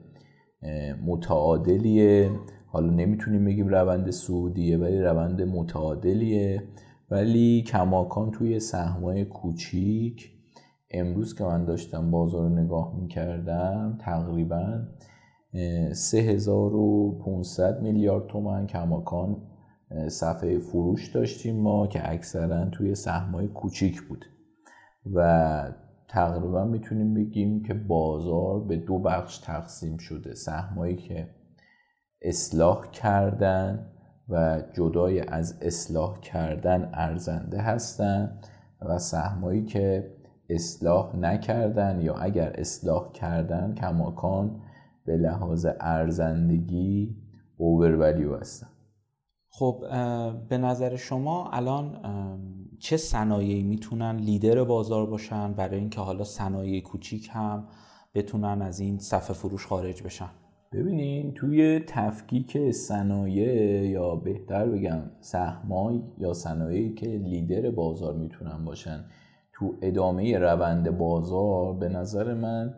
متعادلیه. 1.05 2.31
حالا 2.67 2.93
نمی‌تونیم 2.93 3.45
بگیم 3.45 3.67
روند 3.67 4.09
سعودیه 4.09 4.77
ولی 4.77 5.01
روند 5.01 5.41
متعادلیه. 5.41 6.63
ولی 7.11 7.61
کماکان 7.61 8.31
توی 8.31 8.59
سهمای 8.59 9.25
کوچیک 9.25 10.31
امروز 10.91 11.35
که 11.35 11.43
من 11.43 11.65
داشتم 11.65 12.11
بازار 12.11 12.41
رو 12.41 12.49
نگاه 12.49 12.95
می‌کردم 12.99 13.97
تقریبا 14.01 14.83
3500 15.93 17.81
میلیارد 17.81 18.27
تومن 18.27 18.67
کماکان 18.67 19.37
صفحه 20.07 20.59
فروش 20.59 21.07
داشتیم 21.07 21.61
ما 21.61 21.87
که 21.87 22.11
اکثرا 22.11 22.65
توی 22.65 22.95
سهمای 22.95 23.47
کوچیک 23.47 24.01
بود. 24.01 24.25
و 25.13 25.71
تقریبا 26.07 26.65
می‌تونیم 26.65 27.13
بگیم 27.13 27.63
که 27.63 27.73
بازار 27.73 28.63
به 28.63 28.77
دو 28.77 28.99
بخش 28.99 29.37
تقسیم 29.37 29.97
شده. 29.97 30.35
سهمایی 30.35 30.95
که 30.95 31.29
اصلاح 32.21 32.91
کردن 32.91 33.91
و 34.29 34.63
جدای 34.73 35.19
از 35.19 35.59
اصلاح 35.61 36.19
کردن 36.19 36.91
ارزنده 36.93 37.61
هستند 37.61 38.47
و 38.81 38.99
سهمایی 38.99 39.65
که 39.65 40.15
اصلاح 40.49 41.15
نکردن 41.15 42.01
یا 42.01 42.15
اگر 42.15 42.53
اصلاح 42.55 43.11
کردن 43.11 43.73
کماکان 43.73 44.61
به 45.05 45.17
لحاظ 45.17 45.67
ارزندگی 45.79 47.15
اوور 47.57 48.37
هستن. 48.39 48.74
خب 49.57 49.85
به 50.49 50.57
نظر 50.57 50.95
شما 50.95 51.49
الان 51.51 51.97
چه 52.79 52.97
صنایعی 52.97 53.63
می‌تونن 53.63 54.15
لیدر 54.15 54.63
بازار 54.63 55.05
باشن 55.05 55.53
برای 55.53 55.79
اینکه 55.79 56.01
حالا 56.01 56.23
صنایع 56.23 56.81
کوچیک 56.81 57.29
هم 57.31 57.67
بتونن 58.15 58.61
از 58.61 58.79
این 58.79 58.99
صفحه 58.99 59.33
فروش 59.33 59.67
خارج 59.67 60.03
بشن؟ 60.03 60.29
ببینین 60.71 61.33
توی 61.33 61.79
تفکیک 61.79 62.71
صنایع 62.71 63.85
یا 63.89 64.15
بهتر 64.15 64.65
بگم 64.65 65.01
سهمای 65.21 66.01
یا 66.17 66.33
صنایعی 66.33 66.93
که 66.93 67.07
لیدر 67.07 67.71
بازار 67.71 68.13
می‌تونن 68.13 68.65
باشن 68.65 69.05
تو 69.53 69.75
ادامه 69.81 70.37
روند 70.37 70.97
بازار 70.97 71.73
به 71.73 71.89
نظر 71.89 72.33
من 72.33 72.73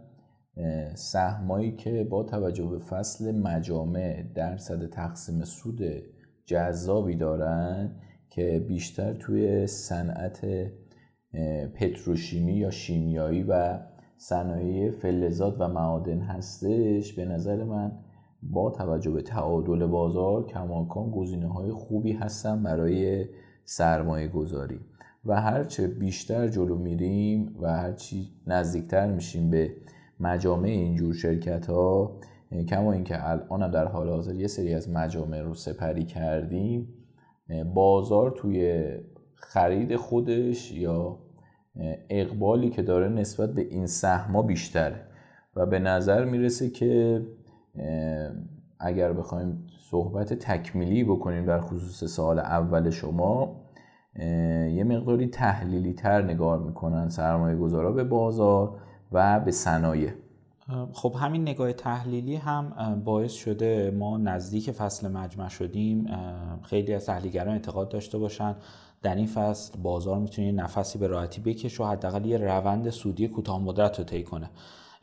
سهمایی 0.95 1.75
که 1.75 2.03
با 2.03 2.23
توجه 2.23 2.65
به 2.65 2.79
فصل 2.79 3.35
مجامع 3.35 4.23
درصد 4.35 4.89
تقسیم 4.89 5.43
سود 5.43 5.81
جذابی 6.47 7.15
دارن 7.15 7.91
که 8.29 8.65
بیشتر 8.67 9.13
توی 9.13 9.67
صنعت 9.67 10.47
پتروشیمی 11.75 12.53
یا 12.53 12.71
شیمیایی 12.71 13.43
و 13.43 13.79
صنایع 14.17 14.91
فلزات 14.91 15.55
و 15.59 15.67
معادن 15.67 16.19
هستش. 16.19 17.13
به 17.13 17.25
نظر 17.25 17.63
من 17.63 17.91
با 18.43 18.71
توجه 18.71 19.11
به 19.11 19.21
تعادل 19.21 19.85
بازار 19.85 20.45
کماکان 20.45 21.11
گزینه 21.11 21.47
های 21.47 21.71
خوبی 21.71 22.11
هستن 22.11 22.63
برای 22.63 23.25
سرمایه 23.65 24.27
گذاری 24.27 24.79
و 25.25 25.41
هرچه 25.41 25.87
بیشتر 25.87 26.47
جلو 26.47 26.75
میریم 26.75 27.55
و 27.61 27.67
هرچی 27.67 28.29
نزدیکتر 28.47 29.11
میشیم 29.11 29.49
به 29.49 29.71
مجامع 30.19 30.69
اینجور 30.69 31.13
شرکت 31.13 31.69
ها 31.69 32.19
کما 32.69 32.91
اینکه 32.91 33.29
الان 33.29 33.71
در 33.71 33.85
حال 33.85 34.09
حاضر 34.09 34.35
یه 34.35 34.47
سری 34.47 34.73
از 34.73 34.89
مجامع 34.89 35.41
رو 35.41 35.53
سپری 35.53 36.05
کردیم 36.05 36.87
بازار 37.73 38.31
توی 38.31 38.85
خرید 39.35 39.95
خودش 39.95 40.71
یا 40.71 41.19
اقبالی 42.09 42.69
که 42.69 42.81
داره 42.81 43.09
نسبت 43.09 43.53
به 43.53 43.61
این 43.61 43.87
سهما 43.87 44.41
بیشتره. 44.41 45.01
و 45.55 45.65
به 45.65 45.79
نظر 45.79 46.25
می‌رسه 46.25 46.69
که 46.69 47.21
اگر 48.79 49.13
بخوایم 49.13 49.67
صحبت 49.89 50.33
تکمیلی 50.33 51.03
بکنیم 51.03 51.45
در 51.45 51.61
خصوص 51.61 52.03
سال 52.11 52.39
اول 52.39 52.89
شما 52.89 53.61
یه 54.73 54.83
مقداری 54.83 55.27
تحلیلی 55.27 55.93
تر 55.93 56.21
نگاه 56.21 56.65
می‌کنن 56.65 57.09
سرمایه 57.09 57.55
گذارا 57.55 57.91
به 57.91 58.03
بازار 58.03 58.79
و 59.11 59.39
به 59.39 59.51
صنایع. 59.51 60.11
خب 60.91 61.15
همین 61.19 61.41
نگاه 61.41 61.73
تحلیلی 61.73 62.35
هم 62.35 63.01
باعث 63.05 63.33
شده 63.33 63.91
ما 63.91 64.17
نزدیک 64.17 64.71
فصل 64.71 65.07
مجمع 65.07 65.49
شدیم. 65.49 66.07
خیلی 66.61 66.93
از 66.93 67.05
تحلیلگران 67.05 67.53
اعتقاد 67.53 67.89
داشته 67.89 68.17
باشن 68.17 68.55
در 69.01 69.15
این 69.15 69.27
فصل 69.27 69.79
بازار 69.81 70.19
می‌تونه 70.19 70.51
نفسی 70.51 70.99
به 70.99 71.07
راحتی 71.07 71.41
بکشه 71.41 71.83
و 71.83 71.87
حداقل 71.87 72.25
یه 72.25 72.37
روند 72.37 72.89
سودی 72.89 73.27
کوتاه 73.27 73.59
مدت 73.61 73.99
رو 73.99 74.05
طی 74.05 74.23
کنه. 74.23 74.49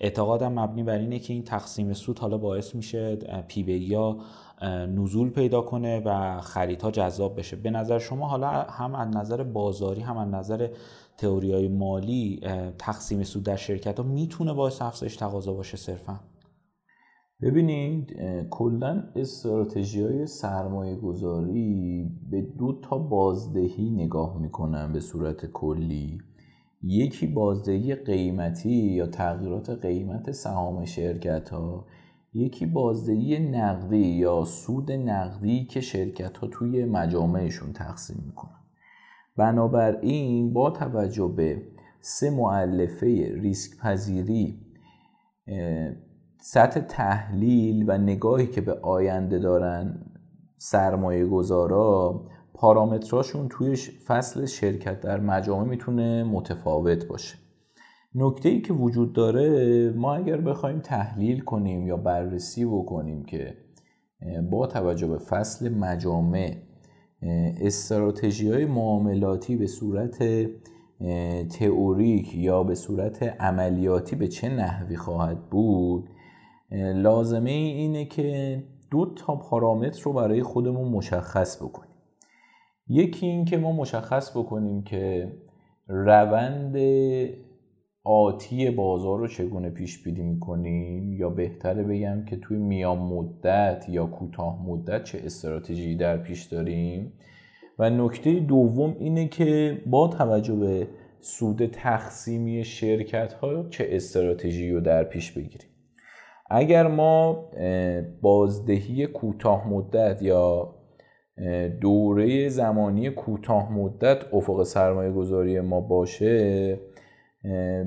اعتقادم 0.00 0.58
مبنی 0.58 0.82
بر 0.82 0.98
اینه 0.98 1.18
که 1.18 1.32
این 1.32 1.44
تقسیم 1.44 1.92
سود 1.92 2.18
حالا 2.18 2.38
باعث 2.38 2.74
میشه 2.74 3.16
پی 3.48 3.60
یا 3.60 4.16
نزول 4.86 5.30
پیدا 5.30 5.62
کنه 5.62 6.02
و 6.04 6.40
خریدها 6.40 6.90
جذاب 6.90 7.38
بشه. 7.38 7.56
به 7.56 7.70
نظر 7.70 7.98
شما 7.98 8.28
حالا 8.28 8.48
هم 8.48 8.94
از 8.94 9.16
نظر 9.16 9.42
بازاری 9.42 10.00
هم 10.00 10.16
از 10.16 10.28
نظر 10.28 10.68
تئوری 11.18 11.52
های 11.52 11.68
مالی 11.68 12.40
تقسیم 12.78 13.22
سود 13.22 13.42
در 13.44 13.56
شرکت 13.56 13.98
ها 14.00 14.06
می‌تونه 14.06 14.52
باعث 14.52 14.82
افزایش 14.82 15.16
تقاضا 15.16 15.52
باشه 15.52 15.76
صرفا؟ 15.76 16.20
ببینید 17.42 18.16
کلا 18.50 19.02
استراتژی 19.16 20.02
های 20.02 20.26
سرمایه 20.26 20.96
گذاری 20.96 22.10
به 22.30 22.42
دو 22.42 22.80
تا 22.82 22.98
بازدهی 22.98 23.90
نگاه 23.90 24.38
می‌کنن 24.38 24.92
به 24.92 25.00
صورت 25.00 25.46
کلی. 25.46 26.18
یکی 26.82 27.26
بازدهی 27.26 27.94
قیمتی 27.94 28.70
یا 28.70 29.06
تغییرات 29.06 29.70
قیمت 29.70 30.32
سهام 30.32 30.84
شرکت 30.84 31.48
ها 31.48 31.86
یکی 32.32 32.66
بازدهی 32.66 33.38
نقدی 33.38 34.06
یا 34.06 34.44
سود 34.44 34.92
نقدی 34.92 35.64
که 35.64 35.80
شرکت 35.80 36.36
ها 36.36 36.46
توی 36.46 36.84
مجامعشون 36.84 37.72
تقسیم 37.72 38.22
می‌کنن. 38.26 38.63
بنابراین 39.36 40.52
با 40.52 40.70
توجه 40.70 41.28
به 41.36 41.62
سه 42.00 42.30
معلفه 42.30 43.06
ریسک 43.34 43.78
پذیری 43.78 44.60
سطح 46.40 46.80
تحلیل 46.80 47.84
و 47.88 47.98
نگاهی 47.98 48.46
که 48.46 48.60
به 48.60 48.72
آینده 48.72 49.38
دارن 49.38 50.06
سرمایه 50.58 51.26
گذارا 51.26 52.20
پارامتراشون 52.54 53.48
توی 53.48 53.76
فصل 53.76 54.46
شرکت 54.46 55.00
در 55.00 55.20
مجامع 55.20 55.64
می‌تونه 55.68 56.24
متفاوت 56.24 57.06
باشه. 57.06 57.36
نکته 58.14 58.48
ای 58.48 58.60
که 58.60 58.72
وجود 58.72 59.12
داره 59.12 59.90
ما 59.96 60.14
اگر 60.14 60.40
بخوایم 60.40 60.80
تحلیل 60.80 61.40
کنیم 61.40 61.86
یا 61.86 61.96
بررسی 61.96 62.64
بکنیم 62.64 63.24
که 63.24 63.56
با 64.50 64.66
توجه 64.66 65.06
به 65.06 65.18
فصل 65.18 65.74
مجامع 65.74 66.56
استراتژی 67.60 68.50
های 68.50 68.64
معاملاتی 68.64 69.56
به 69.56 69.66
صورت 69.66 70.24
تئوریک 71.58 72.34
یا 72.34 72.62
به 72.62 72.74
صورت 72.74 73.22
عملیاتی 73.22 74.16
به 74.16 74.28
چه 74.28 74.48
نحوی 74.48 74.96
خواهد 74.96 75.50
بود؟ 75.50 76.08
لازمه 76.94 77.50
اینه 77.50 78.04
که 78.04 78.62
دو 78.90 79.14
تا 79.14 79.36
پارامتر 79.36 80.02
رو 80.02 80.12
برای 80.12 80.42
خودمون 80.42 80.88
مشخص 80.88 81.62
بکنیم. 81.62 81.94
یکی 82.88 83.26
این 83.26 83.44
که 83.44 83.58
ما 83.58 83.72
مشخص 83.72 84.36
بکنیم 84.36 84.82
که 84.82 85.32
روند 85.88 86.76
آتی 88.04 88.70
بازار 88.70 89.18
رو 89.18 89.26
چگونه 89.26 89.70
پیش 89.70 90.02
بینی 90.02 90.22
می‌کنیم؟ 90.22 91.12
یا 91.12 91.30
بهتره 91.30 91.82
بگم 91.82 92.24
که 92.24 92.36
توی 92.36 92.56
میان 92.56 92.98
مدت 92.98 93.86
یا 93.88 94.06
کوتاه 94.06 94.66
مدت 94.66 95.04
چه 95.04 95.20
استراتژی 95.24 95.96
در 95.96 96.16
پیش 96.16 96.42
داریم؟ 96.42 97.12
و 97.78 97.90
نکته 97.90 98.40
دوم 98.40 98.96
اینه 98.98 99.28
که 99.28 99.80
با 99.86 100.08
توجه 100.08 100.54
به 100.54 100.88
سود 101.20 101.66
تقسیمی 101.66 102.64
شرکت 102.64 103.32
ها 103.32 103.68
چه 103.70 103.86
استراتژی 103.90 104.70
رو 104.72 104.80
در 104.80 105.04
پیش 105.04 105.32
بگیریم؟ 105.32 105.68
اگر 106.50 106.86
ما 106.86 107.50
بازدهی 108.22 109.06
کوتاه 109.06 109.68
مدت 109.68 110.22
یا 110.22 110.74
دوره 111.80 112.48
زمانی 112.48 113.10
کوتاه 113.10 113.72
مدت 113.72 114.34
افق 114.34 114.62
سرمایه 114.62 115.12
گذاری 115.12 115.60
ما 115.60 115.80
باشه 115.80 116.78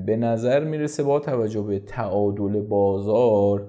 به 0.06 0.16
نظر 0.16 0.64
می‌رسه 0.64 1.02
با 1.02 1.20
توجه 1.20 1.62
به 1.62 1.78
تعادل 1.78 2.60
بازار 2.60 3.68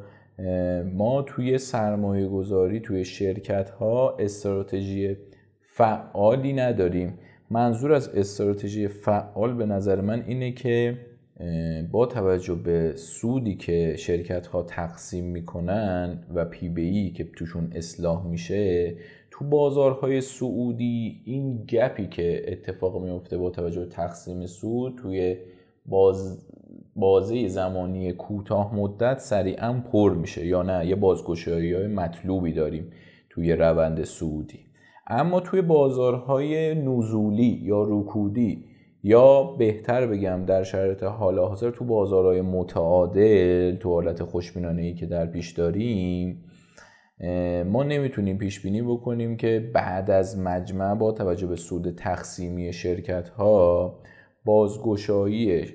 ما 0.93 1.21
توی 1.21 1.57
سرمایه 1.57 2.27
گذاری 2.27 2.79
توی 2.79 3.05
شرکت 3.05 3.69
ها 3.69 4.17
استراتژی 4.19 5.17
فعالی 5.61 6.53
نداریم. 6.53 7.13
منظور 7.49 7.93
از 7.93 8.09
استراتژی 8.09 8.87
فعال 8.87 9.53
به 9.53 9.65
نظر 9.65 10.01
من 10.01 10.23
اینه 10.27 10.51
که 10.51 10.97
با 11.91 12.05
توجه 12.05 12.55
به 12.55 12.93
سودی 12.95 13.55
که 13.55 13.95
شرکت 13.97 14.47
ها 14.47 14.63
تقسیم 14.63 15.25
می‌کنن 15.25 16.23
و 16.33 16.45
پی 16.45 16.69
بی 16.69 17.11
که 17.11 17.23
توشون 17.23 17.71
اصلاح 17.75 18.27
میشه 18.27 18.95
تو 19.31 19.45
بازارهای 19.45 20.21
سعودی 20.21 21.21
این 21.25 21.63
گپی 21.67 22.07
که 22.07 22.51
اتفاق 22.51 23.03
میفته 23.03 23.37
با 23.37 23.49
توجه 23.49 23.79
به 23.79 23.85
تقسیم 23.85 24.45
سود 24.45 24.97
توی 24.97 25.37
باز 25.89 26.45
بازه 26.95 27.47
زمانی 27.47 28.11
کوتاه 28.11 28.75
مدت 28.75 29.19
سریعا 29.19 29.73
پر 29.91 30.13
میشه. 30.13 30.45
یا 30.45 30.61
نه 30.61 30.87
یه 30.87 30.95
بازگشایی 30.95 31.73
های 31.73 31.87
مطلوبی 31.87 32.53
داریم 32.53 32.91
توی 33.29 33.53
روند 33.53 34.03
سعودی. 34.03 34.59
اما 35.07 35.39
توی 35.39 35.61
بازارهای 35.61 36.75
نزولی 36.75 37.59
یا 37.63 37.83
رکودی 37.83 38.65
یا 39.03 39.43
بهتر 39.43 40.07
بگم 40.07 40.45
در 40.45 40.63
شرایط 40.63 41.03
حال 41.03 41.39
حاضر 41.39 41.71
تو 41.71 41.85
بازارهای 41.85 42.41
متعادل 42.41 43.75
تو 43.75 43.89
حالت 43.89 44.23
خوشبینانه 44.23 44.81
ای 44.81 44.93
که 44.93 45.05
در 45.05 45.25
پیش 45.25 45.51
داریم 45.51 46.43
ما 47.65 47.83
نمی‌تونیم 47.83 48.37
پیش 48.37 48.59
بینی 48.61 48.81
بکنیم 48.81 49.37
که 49.37 49.71
بعد 49.73 50.11
از 50.11 50.39
مجمع 50.39 50.95
با 50.95 51.11
توجه 51.11 51.47
به 51.47 51.55
سود 51.55 51.95
تقسیمی 51.95 52.73
شرکت 52.73 53.29
ها 53.29 53.99
بازگشایی 54.45 55.65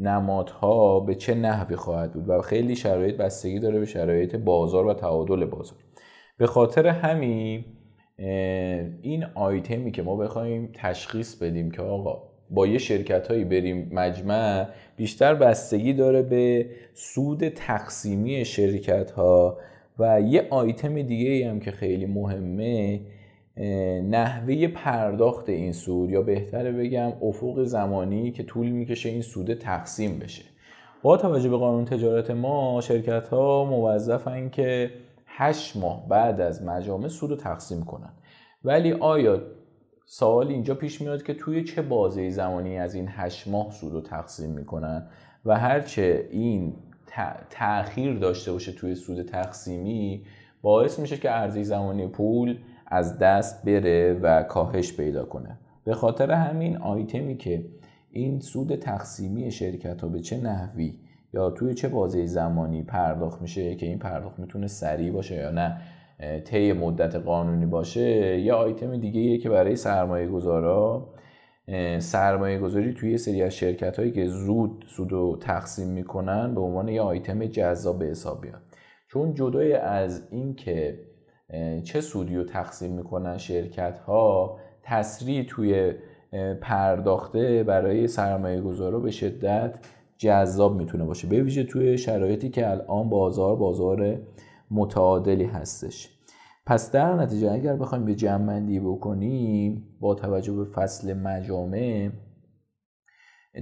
نمادها 0.00 1.00
به 1.00 1.14
چه 1.14 1.34
نحوی 1.34 1.76
خواهد 1.76 2.12
بود 2.12 2.28
و 2.28 2.42
خیلی 2.42 2.76
شرایط 2.76 3.16
بستگی 3.16 3.58
داره 3.58 3.78
به 3.78 3.86
شرایط 3.86 4.36
بازار 4.36 4.86
و 4.86 4.94
تعادل 4.94 5.44
بازار. 5.44 5.78
به 6.38 6.46
خاطر 6.46 6.86
همین 6.86 7.64
این 9.02 9.24
آیتمی 9.34 9.90
که 9.92 10.02
ما 10.02 10.16
بخوایم 10.16 10.70
تشخیص 10.74 11.34
بدیم 11.34 11.70
که 11.70 11.82
آقا 11.82 12.22
با 12.50 12.66
یه 12.66 12.78
شرکت 12.78 13.28
هایی 13.28 13.44
بریم 13.44 13.90
مجمع 13.92 14.66
بیشتر 14.96 15.34
بستگی 15.34 15.92
داره 15.92 16.22
به 16.22 16.66
سود 16.94 17.48
تقسیمی 17.48 18.44
شرکت 18.44 19.10
ها 19.10 19.58
و 19.98 20.20
یه 20.20 20.46
آیتم 20.50 21.02
دیگه 21.02 21.50
هم 21.50 21.60
که 21.60 21.70
خیلی 21.70 22.06
مهمه 22.06 23.00
نحوه 24.10 24.66
پرداخت 24.66 25.48
این 25.48 25.72
سود 25.72 26.10
یا 26.10 26.22
بهتره 26.22 26.72
بگم 26.72 27.12
افق 27.22 27.64
زمانی 27.64 28.30
که 28.30 28.42
طول 28.42 28.68
می‌کشه 28.68 29.08
این 29.08 29.22
سود 29.22 29.54
تقسیم 29.54 30.18
بشه. 30.18 30.44
با 31.02 31.16
توجه 31.16 31.48
به 31.48 31.56
قانون 31.56 31.84
تجارت 31.84 32.30
ما 32.30 32.80
شرکت 32.80 33.28
ها 33.28 33.64
موظفن 33.64 34.48
که 34.48 34.90
8 35.26 35.76
ماه 35.76 36.08
بعد 36.08 36.40
از 36.40 36.64
مجامع 36.64 37.08
سود 37.08 37.30
رو 37.30 37.36
تقسیم 37.36 37.82
کنن. 37.82 38.12
ولی 38.64 38.92
آیا 38.92 39.42
سوال 40.06 40.48
اینجا 40.48 40.74
پیش 40.74 41.00
میاد 41.00 41.22
که 41.22 41.34
توی 41.34 41.64
چه 41.64 41.82
بازه 41.82 42.30
زمانی 42.30 42.78
از 42.78 42.94
این 42.94 43.08
8 43.08 43.48
ماه 43.48 43.70
سود 43.70 43.92
رو 43.92 44.00
تقسیم 44.00 44.50
می‌کنن 44.50 45.06
و 45.44 45.58
هرچه 45.58 46.28
این 46.30 46.74
تأخیر 47.50 48.18
داشته 48.18 48.52
باشه 48.52 48.72
توی 48.72 48.94
سود 48.94 49.22
تقسیمی 49.22 50.24
باعث 50.62 50.98
میشه 50.98 51.16
که 51.16 51.28
عرضه 51.28 51.62
زمانی 51.62 52.06
پول 52.06 52.56
از 52.90 53.18
دست 53.18 53.64
بره 53.64 54.18
و 54.22 54.42
کاهش 54.42 54.96
پیدا 54.96 55.24
کنه. 55.24 55.58
به 55.84 55.94
خاطر 55.94 56.30
همین 56.30 56.76
آیتمی 56.76 57.36
که 57.36 57.64
این 58.10 58.40
سود 58.40 58.76
تقسیمی 58.76 59.50
شرکت 59.50 60.00
ها 60.00 60.08
به 60.08 60.20
چه 60.20 60.40
نحوی 60.40 60.94
یا 61.34 61.50
توی 61.50 61.74
چه 61.74 61.88
بازه 61.88 62.26
زمانی 62.26 62.82
پرداخت 62.82 63.42
میشه 63.42 63.74
که 63.74 63.86
این 63.86 63.98
پرداخت 63.98 64.38
می‌تونه 64.38 64.66
سریع 64.66 65.12
باشه 65.12 65.34
یا 65.34 65.50
نه 65.50 65.80
طی 66.44 66.72
مدت 66.72 67.14
قانونی 67.16 67.66
باشه 67.66 68.40
یا 68.40 68.56
آیتم 68.56 68.96
دیگه 68.96 69.38
که 69.38 69.48
برای 69.48 69.76
سرمایه 69.76 70.28
گذارا 70.28 71.08
سرمایه 71.98 72.58
گذاری 72.58 72.94
توی 72.94 73.18
سری 73.18 73.42
از 73.42 73.54
شرکت 73.54 73.98
هایی 73.98 74.12
که 74.12 74.26
زود 74.26 74.84
سود 74.88 75.12
رو 75.12 75.36
تقسیم 75.40 75.88
می‌کنن 75.88 76.54
به 76.54 76.60
عنوان 76.60 76.88
یه 76.88 77.00
آیتم 77.00 77.46
جذاب 77.46 77.98
به 77.98 78.04
حساب 78.04 78.40
بیاد 78.40 78.62
چون 79.08 79.34
جدای 79.34 79.72
از 79.72 80.28
این 80.30 80.54
که 80.54 80.98
چه 81.84 82.00
سودی 82.00 82.36
رو 82.36 82.44
تقسیم 82.44 82.92
می‌کنن 82.92 83.38
شرکت 83.38 83.98
ها 83.98 84.58
تسریع 84.82 85.44
توی 85.48 85.94
پرداخته 86.60 87.62
برای 87.62 88.08
سرمایه 88.08 88.60
گذارا 88.60 89.00
به 89.00 89.10
شدت 89.10 89.78
جذاب 90.18 90.76
می‌تونه 90.76 91.04
باشه. 91.04 91.28
به 91.28 91.42
ویژه 91.42 91.64
توی 91.64 91.98
شرایطی 91.98 92.48
که 92.48 92.70
الان 92.70 93.08
بازار 93.08 93.56
بازار 93.56 94.20
متعادلی 94.70 95.44
هستش. 95.44 96.16
پس 96.66 96.92
در 96.92 97.14
نتیجه 97.14 97.52
اگر 97.52 97.76
بخوایم 97.76 98.04
به 98.04 98.14
جمعندی 98.14 98.80
بکنیم 98.80 99.96
با 100.00 100.14
توجه 100.14 100.52
به 100.52 100.64
فصل 100.64 101.14
مجامع 101.14 102.10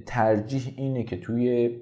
ترجیح 0.07 0.75
اینه 0.77 1.05
که 1.05 1.21
توی 1.21 1.77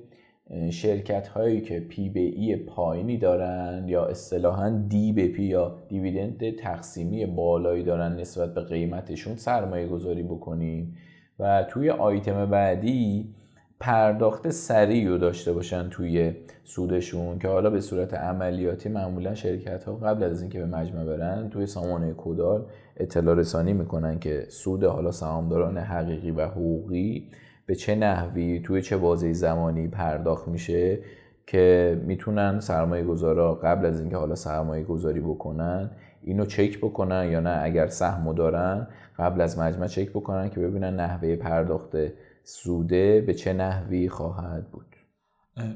شرکت 0.70 1.28
هایی 1.28 1.60
که 1.60 1.80
پی 1.80 2.08
به 2.08 2.20
ای 2.20 2.56
پایینی 2.56 3.18
دارن 3.18 3.84
یا 3.88 4.04
اصطلاحا 4.04 4.70
دی 4.88 5.12
به 5.12 5.28
پی 5.28 5.42
یا 5.42 5.76
دیویدند 5.88 6.56
تقسیمی 6.56 7.26
بالایی 7.26 7.82
دارن 7.82 8.12
نسبت 8.20 8.54
به 8.54 8.60
قیمتشون 8.60 9.36
سرمایه 9.36 9.86
گذاری 9.86 10.22
بکنیم 10.22 10.96
و 11.38 11.66
توی 11.70 11.90
آیتم 11.90 12.46
بعدی 12.46 13.34
پرداخت 13.80 14.50
سریع 14.50 15.08
رو 15.08 15.18
داشته 15.18 15.52
باشن 15.52 15.88
توی 15.88 16.32
سودشون 16.64 17.38
که 17.38 17.48
حالا 17.48 17.70
به 17.70 17.80
صورت 17.80 18.14
عملیاتی 18.14 18.88
معمولا 18.88 19.34
شرکت 19.34 19.84
ها 19.84 19.96
قبل 19.96 20.22
از 20.22 20.42
اینکه 20.42 20.58
به 20.58 20.66
مجمع 20.66 21.04
برن 21.04 21.50
توی 21.50 21.66
سامانه 21.66 22.14
کدال 22.16 22.66
اطلاع 22.96 23.34
رسانی 23.34 23.72
می‌کنن 23.72 24.18
که 24.18 24.46
سود 24.48 24.84
حالا 24.84 25.12
سهامداران 25.12 25.78
حقیقی 25.78 26.30
و 26.30 26.46
حقوقی 26.46 27.28
به 27.66 27.74
چه 27.74 27.94
نحوی 27.94 28.60
توی 28.60 28.82
چه 28.82 28.96
بازه 28.96 29.32
زمانی 29.32 29.88
پرداخت 29.88 30.48
میشه 30.48 30.98
که 31.46 32.00
می‌تونن 32.04 32.60
سرمایه 32.60 33.04
گذارا 33.04 33.54
قبل 33.54 33.86
از 33.86 34.00
اینکه 34.00 34.16
حالا 34.16 34.34
سرمایه 34.34 34.84
گذاری 34.84 35.20
بکنن 35.20 35.90
اینو 36.22 36.44
چک 36.46 36.78
بکنن 36.78 37.28
یا 37.30 37.40
نه؟ 37.40 37.60
اگر 37.62 37.86
سهم 37.86 38.32
دارن 38.32 38.86
قبل 39.18 39.40
از 39.40 39.58
مجمع 39.58 39.86
چک 39.86 40.10
بکنن 40.10 40.50
که 40.50 40.60
ببینن 40.60 41.00
نحوه 41.00 41.36
پرداخت 41.36 41.96
سوده 42.44 43.20
به 43.20 43.34
چه 43.34 43.52
نحوی 43.52 44.08
خواهد 44.08 44.70
بود. 44.70 44.86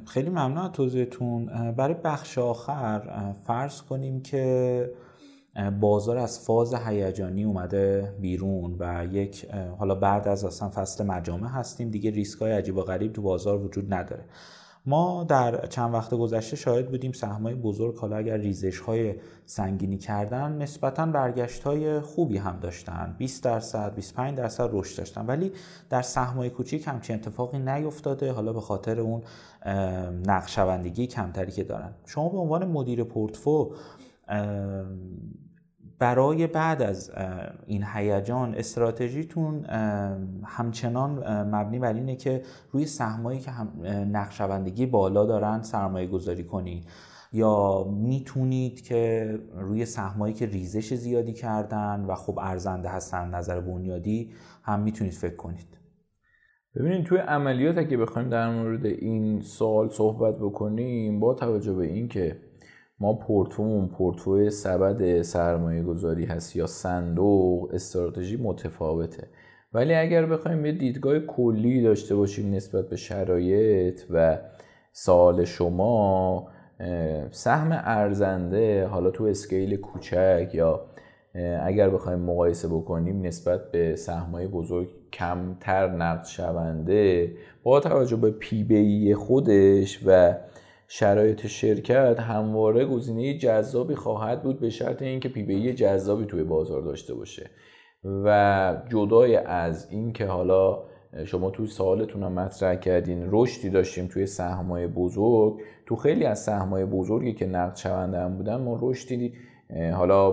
خیلی 0.07 0.31
ممنون 0.31 0.59
از 0.59 0.73
توضیحتون. 0.73 1.47
برای 1.77 1.95
بخش 2.05 2.39
آخر 2.39 3.33
فرض 3.47 3.83
کنیم 3.83 4.23
که 4.23 4.91
بازار 5.81 6.19
از 6.19 6.41
فاز 6.41 6.75
هیجانی 6.75 7.45
اومده 7.45 8.15
بیرون 8.21 8.77
و 8.79 9.07
یک 9.13 9.47
حالا 9.79 9.95
بعد 9.95 10.29
از 10.29 10.45
اصلا 10.45 10.69
فصل 10.69 11.07
مجامع 11.07 11.49
هستیم 11.49 11.91
دیگه 11.91 12.11
ریسک 12.11 12.43
های 12.43 12.53
عجیب 12.53 12.77
و 12.77 12.83
غریب 12.83 13.13
تو 13.13 13.23
بازار 13.23 13.65
وجود 13.65 13.95
نداره. 13.95 14.25
ما 14.87 15.25
در 15.25 15.67
چند 15.67 15.95
وقت 15.95 16.15
گذشته 16.15 16.57
شاهد 16.57 16.91
بودیم 16.91 17.13
سهمای 17.13 17.55
بزرگ 17.55 17.97
حالا 17.97 18.17
اگر 18.17 18.37
ریزش 18.37 18.79
های 18.79 19.15
سنگینی 19.47 19.99
کردن 19.99 20.53
نسبتا 20.53 21.07
برگشت 21.07 21.63
های 21.63 22.01
خوبی 22.01 22.39
هم 22.39 22.59
داشتن. 22.61 23.15
20 23.19 23.45
درصد 23.45 23.95
25 23.95 24.39
درصد 24.39 24.69
رشد 24.73 24.99
داشتن. 24.99 25.27
ولی 25.27 25.53
در 25.91 26.03
سهمای 26.03 26.51
کوچیک 26.51 26.89
همچین 26.89 27.17
اتفاقی 27.17 27.59
نیفتاده 27.59 28.33
حالا 28.33 28.53
به 28.53 28.61
خاطر 28.61 29.01
اون 29.01 29.23
نقشوندگی 30.27 31.07
کمتری 31.07 31.53
که 31.53 31.65
دارن. 31.65 31.93
شما 32.07 32.29
به 32.29 32.39
عنوان 32.39 32.65
مدیر 32.65 33.05
پورتفو 33.05 33.73
برای 35.99 36.47
بعد 36.47 36.83
از 36.83 37.11
این 37.67 37.85
هیجان 37.95 38.55
استراتژیتون 38.55 39.65
همچنان 40.45 41.11
مبنی 41.43 41.79
بر 41.79 41.93
اینه 41.93 42.17
که 42.17 42.43
روی 42.71 42.87
سهمایی 42.87 43.41
که 43.41 43.51
نقشوندگی 43.93 44.87
بالا 44.87 45.27
دارن 45.27 45.63
سرمایه 45.63 46.07
گذاری 46.07 46.45
کنید. 46.45 46.87
یا 47.33 47.85
می‌تونید 47.85 48.81
که 48.81 49.39
روی 49.55 49.87
سهمایی 49.87 50.35
که 50.35 50.47
ریزش 50.47 50.95
زیادی 50.95 51.33
کردن 51.33 52.05
و 52.09 52.15
خب 52.15 52.39
ارزنده 52.39 52.89
هستن 52.89 53.35
نظر 53.35 53.61
بنیادی 53.61 54.33
هم 54.63 54.81
می‌تونید 54.81 55.13
فکر 55.13 55.37
کنید. 55.37 55.79
ببینید 56.75 57.05
توی 57.05 57.19
عملیات 57.19 57.79
اگه 57.79 57.97
بخوایم 57.97 58.29
در 58.29 58.51
مورد 58.51 58.87
این 58.87 59.41
سوال 59.41 59.89
صحبت 59.89 60.37
بکنیم 60.37 61.21
با 61.21 61.35
توجه 61.35 61.73
به 61.73 61.85
اینکه 61.85 62.37
ما 63.01 63.13
پورتفومون 63.13 63.89
پورتفوی 63.89 64.51
سبد 64.51 65.23
سرمایه 65.23 65.83
گذاری 65.83 66.25
هست 66.25 66.57
یا 66.57 66.67
صندوق 66.67 67.71
استراتژی 67.75 68.37
متفاوته. 68.37 69.29
ولی 69.73 69.95
اگر 69.95 70.27
بخوایم 70.27 70.67
یه 70.67 70.73
دیدگاه 70.73 71.19
کلی 71.19 71.83
داشته 71.83 72.15
باشیم 72.15 72.55
نسبت 72.55 72.89
به 72.89 72.97
شرایط 72.97 74.01
و 74.11 74.39
سال 74.93 75.45
شما 75.45 76.49
سهم 77.31 77.69
ارزنده 77.73 78.87
حالا 78.87 79.11
تو 79.11 79.25
scale 79.25 79.77
کوچک 79.77 80.51
یا 80.53 80.87
اگر 81.63 81.91
بخوایم 81.91 82.19
مقایسه 82.19 82.69
بکنیم 82.69 83.23
نسبت 83.23 83.73
به 83.73 83.97
سهمای 83.97 84.47
بزرگ 84.47 84.89
کمتر 85.13 85.91
نقد 85.91 86.25
شونده 86.25 87.33
با 87.63 87.81
توجه 87.81 88.17
به 88.17 88.31
P/B 88.31 89.15
خودش 89.15 90.01
و 90.07 90.35
شرایط 90.93 91.47
شرکت 91.47 92.21
همواره 92.21 92.85
گزینه 92.85 93.39
جذابی 93.39 93.95
خواهد 93.95 94.43
بود 94.43 94.61
به 94.61 94.71
شرط 94.71 95.03
اینکه 95.03 95.29
P/B 95.29 95.73
جذابی 95.73 96.25
توی 96.25 96.43
بازار 96.43 96.83
داشته 96.83 97.15
باشه. 97.15 97.51
و 98.05 98.77
جدای 98.89 99.37
از 99.37 99.91
اینکه 99.91 100.27
حالا 100.27 100.83
شما 101.25 101.51
توی 101.51 101.67
سوالتون 101.67 102.23
هم 102.23 102.33
مطرح 102.33 102.75
کردین 102.75 103.29
رشدی 103.31 103.71
داشتیم 103.71 104.07
توی 104.07 104.27
سهمای 104.27 104.87
بزرگ. 104.87 105.61
تو 105.87 105.97
خیلی 105.97 106.25
از 106.25 106.43
سهمای 106.43 106.85
بزرگی 106.85 107.33
که 107.33 107.47
نقد 107.47 107.77
شونده 107.77 108.19
هم 108.19 108.37
بودن 108.37 108.57
ما 108.57 108.79
رشدی 108.83 109.33
حالا 109.93 110.33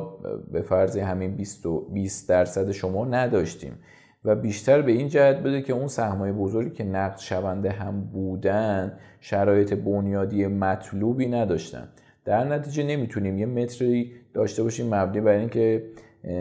به 0.52 0.62
فرض 0.62 0.98
همین 0.98 1.46
20 1.94 2.30
درصد 2.30 2.72
شما 2.72 3.06
نداشتیم. 3.06 3.80
و 4.28 4.36
بیشتر 4.36 4.82
به 4.82 4.92
این 4.92 5.08
جهت 5.08 5.36
بده 5.36 5.62
که 5.62 5.74
اون 5.74 5.88
سهمای 5.88 6.32
بزرگی 6.32 6.70
که 6.70 6.84
نقد 6.84 7.18
شونده 7.18 7.70
هم 7.70 8.02
بودن 8.02 8.92
شرایط 9.22 9.74
بنیادی 9.74 10.48
مطلوبی 10.48 11.28
نداشتن. 11.28 11.88
در 12.26 12.44
نتیجه 12.44 12.84
نمی‌تونیم 12.84 13.38
یه 13.38 13.46
متری 13.46 14.12
داشته 14.34 14.64
باشیم 14.64 14.96
مبنی 14.96 15.22
بر 15.22 15.32
اینکه 15.32 15.84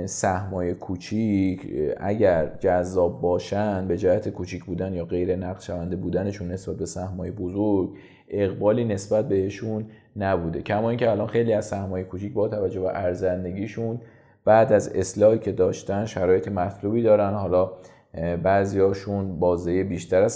سهمای 0.07 0.75
کوچیک 0.75 1.73
اگر 1.97 2.51
جذاب 2.61 3.21
باشن 3.21 3.89
به 3.89 3.97
جهت 3.99 4.29
کوچیک 4.29 4.65
بودن 4.65 4.95
یا 4.95 5.05
غیر 5.05 5.37
نقد 5.37 5.61
شونده 5.61 5.97
بودنشون 5.97 6.49
نسبت 6.49 6.77
به 6.77 6.87
سهمای 6.87 7.31
بزرگ 7.31 7.91
اقبالی 8.29 8.85
نسبت 8.85 9.29
بهشون 9.29 9.85
نبوده. 10.17 10.63
کما 10.63 10.91
اینکه 10.91 11.11
الان 11.11 11.27
خیلی 11.27 11.53
از 11.53 11.67
سهمای 11.67 12.05
کوچیک 12.05 12.33
با 12.33 12.49
توجه 12.49 12.81
به 12.81 12.89
ارزندگیشون 12.89 14.01
بعد 14.47 14.73
از 14.73 14.89
اصلاحی 14.89 15.39
که 15.39 15.53
داشتن 15.53 16.05
شرایط 16.05 16.49
مطلوبی 16.49 17.03
دارن. 17.03 17.35
حالا 17.35 17.71
بعضیاشون 18.43 19.39
بازه 19.39 19.85
بیشتر 19.85 20.23
از 20.23 20.33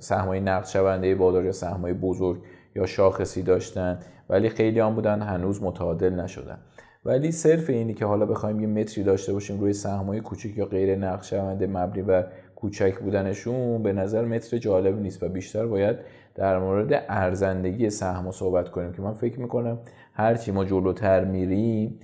سهمای 0.00 0.40
نقد 0.40 0.66
شونده 0.66 1.14
بازار 1.14 1.44
یا 1.44 1.52
سهمای 1.52 1.92
بزرگ 1.92 2.38
یا 2.76 2.86
شاخصی 2.86 3.42
داشتن. 3.42 3.98
ولی 4.28 4.48
خیلی 4.48 4.80
هم 4.80 4.94
بودن 4.94 5.22
هنوز 5.22 5.62
متعادل 5.62 6.12
نشدن. 6.12 6.58
ولی 7.04 7.32
صرف 7.32 7.70
اینی 7.70 7.94
که 7.94 8.06
حالا 8.06 8.26
بخوایم 8.26 8.60
یه 8.60 8.66
متری 8.66 9.04
داشته 9.04 9.32
باشیم 9.32 9.60
روی 9.60 9.72
سهمای 9.72 10.20
کوچیک 10.20 10.58
یا 10.58 10.64
غیر 10.64 10.98
نقد 10.98 11.22
شونده 11.22 11.66
مبنی 11.66 12.02
بر 12.02 12.26
کوچک 12.56 12.98
بودنشون 12.98 13.82
به 13.82 13.92
نظر 13.92 14.24
متر 14.24 14.58
جالب 14.58 15.00
نیست 15.00 15.22
و 15.22 15.28
بیشتر 15.28 15.66
باید 15.66 15.96
در 16.34 16.58
مورد 16.58 17.04
ارزندگی 17.08 17.90
سهم 17.90 18.30
صحبت 18.30 18.68
کنیم. 18.68 18.92
که 18.92 19.02
من 19.02 19.12
فکر 19.12 19.40
می‌کنم 19.40 19.78
هرچی 20.12 20.52
ما 20.52 20.64
جلوتر 20.64 21.24
میریم 21.24 21.98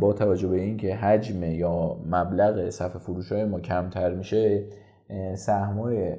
با 0.00 0.12
توجه 0.12 0.48
به 0.48 0.60
اینکه 0.60 0.94
حجم 0.94 1.42
یا 1.42 1.96
مبلغ 2.10 2.70
صفحه 2.70 2.98
فروش 2.98 3.32
های 3.32 3.44
ما 3.44 3.60
کمتر 3.60 4.14
میشه 4.14 4.64
سهمای 5.34 6.16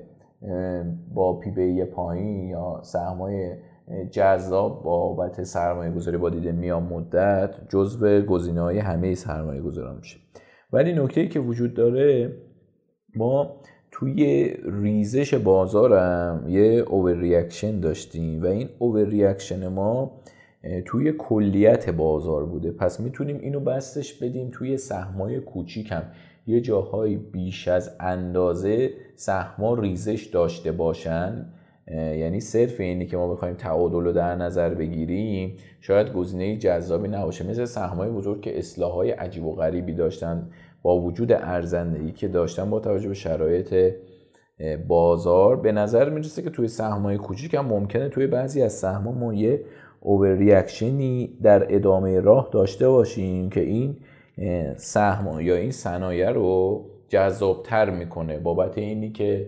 با 1.14 1.40
پی 1.40 1.52
بی 1.52 1.84
پایین 1.84 2.50
یا 2.50 2.80
سهمای 2.84 3.56
جذاب 4.12 4.84
بابت 4.84 5.44
سرمایه 5.44 5.92
گذاری 5.92 6.18
با 6.18 6.30
دید 6.30 6.48
میان 6.48 6.84
مدت 6.84 7.70
جزو 7.70 8.22
گزینه 8.22 8.62
های 8.62 8.80
همه 8.80 9.16
سرمایه 9.16 9.62
گذاران 9.62 9.98
میشه. 9.98 10.18
ولی 10.74 10.94
نکته 10.94 11.28
که 11.28 11.40
وجود 11.40 11.74
داره 11.74 12.36
ما 13.16 13.56
توی 13.92 14.50
ریزش 14.82 15.34
بازارم 15.34 16.46
یه 16.50 16.84
اوور 16.88 17.48
داشتیم 17.82 18.44
و 18.44 18.46
این 18.46 18.70
اوور 18.80 19.36
ما 19.70 20.12
توی 20.86 21.12
کلیت 21.12 21.90
بازار 21.90 22.46
بوده. 22.46 22.72
پس 22.72 23.00
می‌تونیم 23.00 23.40
اینو 23.40 23.60
بستش 23.60 24.14
بدیم 24.14 24.50
توی 24.54 24.78
سهمای 24.78 25.40
کوچیکم. 25.40 26.04
یه 26.48 26.62
جاهایی 26.62 27.18
بیش 27.18 27.68
از 27.68 27.96
اندازه 28.00 28.90
سهما 29.16 29.74
ریزش 29.74 30.26
داشته 30.26 30.72
باشن. 30.72 31.46
یعنی 31.92 32.40
صرف 32.40 32.80
اینی 32.80 33.06
که 33.06 33.18
ما 33.18 33.34
بخوایم 33.34 33.56
تعادل 33.56 34.04
رو 34.04 34.12
در 34.12 34.36
نظر 34.36 34.74
بگیریم 34.74 35.56
شاید 35.82 36.14
گزینه 36.14 36.58
جذابی 36.58 37.08
نباشه. 37.08 37.50
مثل 37.50 37.66
سهمای 37.66 38.10
بزرگ 38.10 38.42
که 38.42 38.60
اصلاحهای 38.60 39.12
عجیب 39.12 39.46
و 39.46 39.56
غریبی 39.56 39.94
داشتن 39.94 40.50
با 40.82 41.02
وجود 41.02 41.32
ارزندگی 41.32 42.12
که 42.12 42.28
داشتن 42.28 42.70
با 42.70 42.80
توجه 42.80 43.08
به 43.08 43.14
شرایط 43.14 43.94
بازار 44.88 45.56
به 45.56 45.72
نظر 45.72 46.10
می‌رسه 46.10 46.42
که 46.42 46.50
توی 46.50 46.68
سهمای 46.68 47.18
کوچیک 47.18 47.54
هم 47.54 47.66
ممکنه 47.66 48.10
توی 48.10 48.28
بعضی 48.28 48.62
از 48.62 48.74
سهم‌ها 48.74 49.12
ما 49.12 49.34
یه 49.34 49.62
اوور 50.06 50.32
ریاکشنی 50.32 51.38
در 51.44 51.76
ادامه 51.76 52.20
راه 52.20 52.50
داشته 52.52 52.90
باشیم 52.90 53.50
که 53.50 53.62
این 53.62 53.98
سهم 54.78 55.40
یا 55.42 55.56
این 55.56 55.72
صنایع 55.72 56.30
رو 56.30 56.86
جذابتر 57.10 57.90
می‌کنه. 57.90 58.40
بابت 58.40 58.78
اینی 58.78 59.12
که 59.12 59.48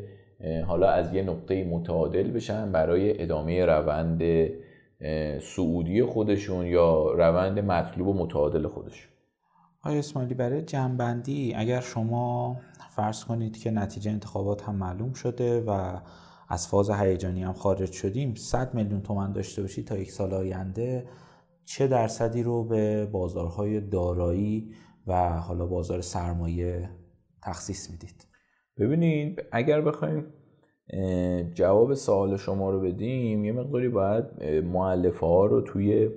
حالا 0.67 0.89
از 0.89 1.13
یه 1.13 1.23
نقطه 1.23 1.63
متعادل 1.63 2.31
بشن 2.31 2.71
برای 2.71 3.21
ادامه 3.21 3.65
روند 3.65 4.21
سعودی 5.41 6.03
خودشون 6.03 6.65
یا 6.65 7.11
روند 7.11 7.59
مطلوب 7.59 8.07
و 8.07 8.13
متعادل 8.13 8.67
خودشون. 8.67 9.11
آیا 9.83 9.99
اسماعیلی 9.99 10.33
برای 10.33 10.61
جنبندی 10.61 11.53
اگر 11.55 11.79
شما 11.79 12.57
فرض 12.95 13.23
کنید 13.23 13.57
که 13.57 13.71
نتیجه 13.71 14.11
انتخابات 14.11 14.63
هم 14.63 14.75
معلوم 14.75 15.13
شده 15.13 15.63
و 15.67 15.97
از 16.47 16.67
فاز 16.67 16.89
هیجانی 16.89 17.43
هم 17.43 17.53
خارج 17.53 17.91
شدیم. 17.91 18.35
100 18.35 18.73
میلیون 18.73 19.01
تومن 19.01 19.31
داشته 19.31 19.61
باشید 19.61 19.87
تا 19.87 19.97
یک 19.97 20.11
سال 20.11 20.33
آینده 20.33 21.07
چه 21.65 21.87
درصدی 21.87 22.43
رو 22.43 22.63
به 22.63 23.05
بازارهای 23.05 23.81
دارایی 23.81 24.71
و 25.07 25.29
حالا 25.39 25.65
بازار 25.65 26.01
سرمایه 26.01 26.89
تخصیص 27.43 27.89
می‌دید؟ 27.91 28.27
ببینید 28.77 29.43
اگر 29.51 29.81
بخوایم 29.81 30.25
جواب 31.53 31.93
سوال 31.93 32.37
شما 32.37 32.71
رو 32.71 32.81
بدیم 32.81 33.45
یه 33.45 33.51
مقداری 33.51 33.89
باید 33.89 34.43
معلفه 34.63 35.25
ها 35.25 35.45
رو 35.45 35.61
توی 35.61 36.09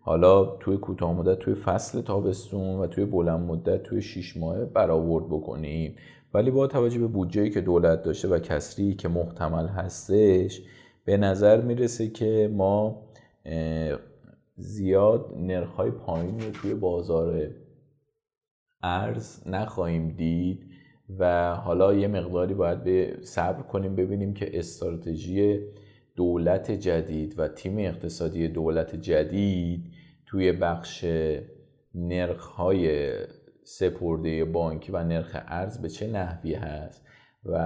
حالا 0.00 0.44
توی 0.44 0.76
کوتاه 0.76 1.12
مدت 1.12 1.38
توی 1.38 1.54
فصل 1.54 2.00
تابستون 2.00 2.78
و 2.78 2.86
توی 2.86 3.04
بلند 3.04 3.40
مدت 3.40 3.82
توی 3.82 4.02
شیش 4.02 4.36
ماه 4.36 4.64
برآورد 4.64 5.26
بکنیم. 5.26 5.96
ولی 6.34 6.50
با 6.50 6.66
توجه 6.66 6.98
به 6.98 7.06
بودجه‌ای 7.06 7.50
که 7.50 7.60
دولت 7.60 8.02
داشته 8.02 8.28
و 8.28 8.38
کسری 8.38 8.94
که 8.94 9.08
محتمل 9.08 9.66
هستش 9.66 10.62
به 11.04 11.16
نظر 11.16 11.60
می‌رسه 11.60 12.08
که 12.08 12.50
ما 12.52 13.02
زیاد 14.56 15.34
نرخ‌های 15.36 15.90
پایین 15.90 16.40
رو 16.40 16.50
توی 16.50 16.74
بازار 16.74 17.50
ارز 18.82 19.48
نخواهیم 19.48 20.08
دید 20.08 20.66
و 21.18 21.54
حالا 21.54 21.94
یه 21.94 22.08
مقداری 22.08 22.54
باید 22.54 22.84
به 22.84 23.18
صبر 23.22 23.62
کنیم 23.62 23.94
ببینیم 23.94 24.34
که 24.34 24.58
استراتژی 24.58 25.60
دولت 26.16 26.70
جدید 26.70 27.38
و 27.38 27.48
تیم 27.48 27.78
اقتصادی 27.78 28.48
دولت 28.48 28.96
جدید 28.96 29.84
توی 30.26 30.52
بخش 30.52 31.04
نرخ 31.94 32.46
های 32.46 33.12
سپرده 33.64 34.44
بانکی 34.44 34.92
و 34.92 35.04
نرخ 35.04 35.36
ارز 35.46 35.78
به 35.78 35.88
چه 35.88 36.06
نحوی 36.06 36.54
هست 36.54 37.04
و 37.44 37.58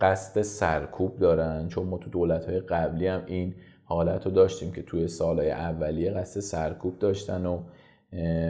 قصد 0.00 0.42
سرکوب 0.42 1.18
دارن؟ 1.18 1.68
چون 1.68 1.86
ما 1.86 1.98
تو 1.98 2.10
دولت 2.10 2.44
های 2.44 2.60
قبلی 2.60 3.06
هم 3.06 3.22
این 3.26 3.54
حالت 3.84 4.26
رو 4.26 4.32
داشتیم 4.32 4.72
که 4.72 4.82
توی 4.82 5.08
سالهای 5.08 5.50
اولیه 5.50 6.10
قصد 6.10 6.40
سرکوب 6.40 6.98
داشتن 6.98 7.46
و 7.46 7.62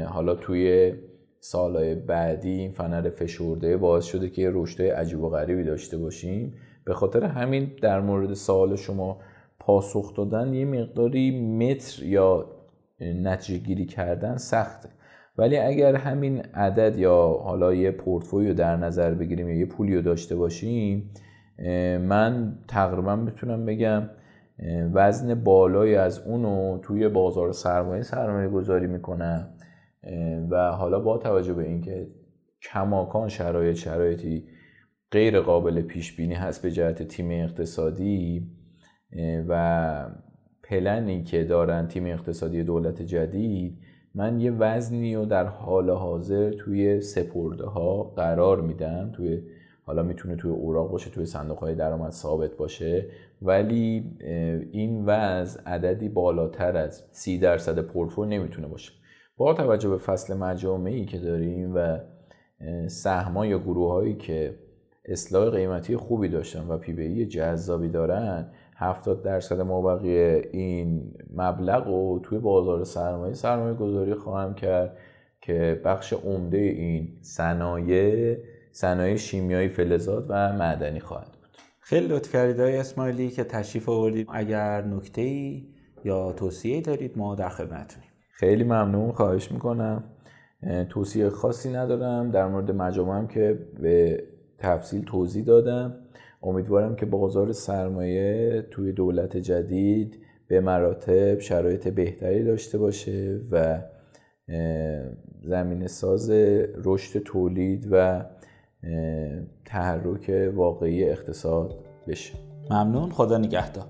حالا 0.06 0.34
توی 0.34 0.94
سالهای 1.40 1.94
بعدی 1.94 2.50
این 2.50 2.70
فنر 2.70 3.10
فشرده 3.10 3.76
باعث 3.76 4.04
شده 4.04 4.30
که 4.30 4.50
رشدهای 4.52 4.90
عجیب 4.90 5.20
و 5.20 5.30
غریبی 5.30 5.64
داشته 5.64 5.98
باشیم. 5.98 6.54
به 6.84 6.94
خاطر 6.94 7.24
همین 7.24 7.72
در 7.82 8.00
مورد 8.00 8.34
سوال 8.34 8.76
شما 8.76 9.20
پاسخ 9.58 10.14
دادن 10.16 10.54
یه 10.54 10.64
مقداری 10.64 11.40
متر 11.40 12.02
یا 12.02 12.50
نتیجه 13.00 13.64
گیری 13.64 13.86
کردن 13.86 14.36
سخته. 14.36 14.88
ولی 15.38 15.56
اگر 15.56 15.94
همین 15.94 16.38
عدد 16.38 16.98
یا 16.98 17.40
حالا 17.44 17.74
یه 17.74 17.90
پورتفولیو 17.90 18.54
در 18.54 18.76
نظر 18.76 19.14
بگیریم 19.14 19.48
یا 19.48 19.54
یه 19.54 19.66
پولی 19.66 19.96
رو 19.96 20.02
داشته 20.02 20.36
باشیم 20.36 21.10
من 22.00 22.58
تقریبا 22.68 23.16
می‌تونم 23.16 23.66
بگم 23.66 24.10
وزن 24.92 25.34
بالایی 25.34 25.94
از 25.94 26.18
اونو 26.18 26.78
توی 26.78 27.08
بازار 27.08 27.52
سرمایه 27.52 28.02
سرمایه 28.02 28.48
گذاری 28.48 28.86
می‌کنم 28.86 29.48
و 30.50 30.72
حالا 30.72 31.00
با 31.00 31.18
توجه 31.18 31.54
به 31.54 31.62
اینکه 31.62 32.06
کماکان 32.62 33.28
شرایط 33.28 33.76
شرایطی 33.76 34.44
غیر 35.10 35.40
قابل 35.40 35.82
پیش 35.82 36.16
بینی 36.16 36.34
هست 36.34 36.62
به 36.62 36.70
جهت 36.70 37.02
تیم 37.02 37.30
اقتصادی 37.30 38.50
و 39.48 40.06
پلنی 40.62 41.22
که 41.22 41.44
دارن 41.44 41.88
تیم 41.88 42.06
اقتصادی 42.06 42.64
دولت 42.64 43.02
جدید 43.02 43.78
من 44.14 44.40
یه 44.40 44.50
وزنی 44.50 45.16
رو 45.16 45.24
در 45.24 45.44
حال 45.44 45.90
حاضر 45.90 46.50
توی 46.50 47.00
سپرده 47.00 47.66
ها 47.66 48.02
قرار 48.02 48.60
میدم 48.60 49.12
توی 49.16 49.42
حالا 49.86 50.02
می‌تونه 50.02 50.36
توی 50.36 50.50
اوراق 50.50 50.90
باشه 50.90 51.10
توی 51.10 51.26
صندوق 51.26 51.58
های 51.58 51.74
درآمد 51.74 52.10
ثابت 52.10 52.56
باشه 52.56 53.06
ولی 53.42 54.16
این 54.72 55.04
وزن 55.06 55.60
عددی 55.66 56.08
بالاتر 56.08 56.76
از 56.76 57.04
سی 57.12 57.38
درصد 57.38 57.78
پورتفولیو 57.78 58.40
نمی‌تونه 58.40 58.68
باشه. 58.68 58.92
با 59.36 59.54
توجه 59.54 59.88
به 59.88 59.98
فصل 59.98 60.36
مجامعی 60.36 61.04
که 61.06 61.18
داریم 61.18 61.72
و 61.74 61.98
سهما 62.88 63.46
یا 63.46 63.58
گروه 63.58 63.92
هایی 63.92 64.14
که 64.14 64.54
اصلاح 65.04 65.50
قیمتی 65.50 65.96
خوبی 65.96 66.28
داشتن 66.28 66.68
و 66.68 66.78
پی 66.78 67.26
جذابی 67.26 67.88
دارن 67.88 68.46
70 68.76 69.22
درصد 69.22 69.60
مابقی 69.60 70.18
این 70.52 71.14
مبلغ 71.36 71.86
رو 71.86 72.20
توی 72.22 72.38
بازار 72.38 72.84
سرمایه 72.84 73.34
سرمایه 73.34 73.74
گذاری 73.74 74.14
خواهم 74.14 74.54
کرد 74.54 74.96
که 75.40 75.80
بخش 75.84 76.12
عمده 76.12 76.58
این 76.58 77.08
صنایع 77.20 78.38
صنایع 78.72 79.16
شیمیایی 79.16 79.68
فلزات 79.68 80.26
و 80.28 80.52
معدنی 80.52 81.00
خواهد 81.00 81.26
بود. 81.26 81.58
خیلی 81.80 82.06
لطف 82.06 82.32
کردید 82.32 82.60
های 82.60 82.76
اسماعیلی 82.76 83.30
که 83.30 83.44
تشریف 83.44 83.88
آوردید. 83.88 84.28
اگر 84.32 84.82
نکته 84.82 85.22
ای 85.22 85.66
یا 86.04 86.32
توصیه 86.32 86.80
دارید 86.80 87.18
ما 87.18 87.34
در 87.34 87.48
خدمتتونیم 87.48 88.08
خیلی 88.32 88.64
ممنون. 88.64 89.12
خواهش 89.12 89.52
می‌کنم. 89.52 90.04
توصیه 90.88 91.28
خاصی 91.28 91.72
ندارم. 91.72 92.30
در 92.30 92.46
مورد 92.46 92.70
مجامع 92.70 93.26
که 93.26 93.58
به 93.80 94.24
تفصیل 94.58 95.04
توضیح 95.04 95.44
دادم. 95.44 95.94
امیدوارم 96.44 96.96
که 96.96 97.06
بازار 97.06 97.52
سرمایه 97.52 98.62
توی 98.70 98.92
دولت 98.92 99.36
جدید 99.36 100.18
به 100.48 100.60
مراتب 100.60 101.38
شرایط 101.38 101.88
بهتری 101.88 102.44
داشته 102.44 102.78
باشه 102.78 103.40
و 103.50 103.82
زمین 105.42 105.86
ساز 105.86 106.30
رشد 106.84 107.18
تولید 107.22 107.88
و 107.90 108.24
تحرک 109.64 110.52
واقعی 110.54 111.04
اقتصاد 111.04 111.74
بشه. 112.08 112.34
ممنون. 112.70 113.10
خدا 113.10 113.38
نگهدار. 113.38 113.86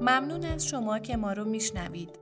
ممنون 0.00 0.44
از 0.54 0.66
شما 0.66 0.98
که 0.98 1.16
ما 1.16 1.32
رو 1.32 1.44
میشنوید. 1.44 2.21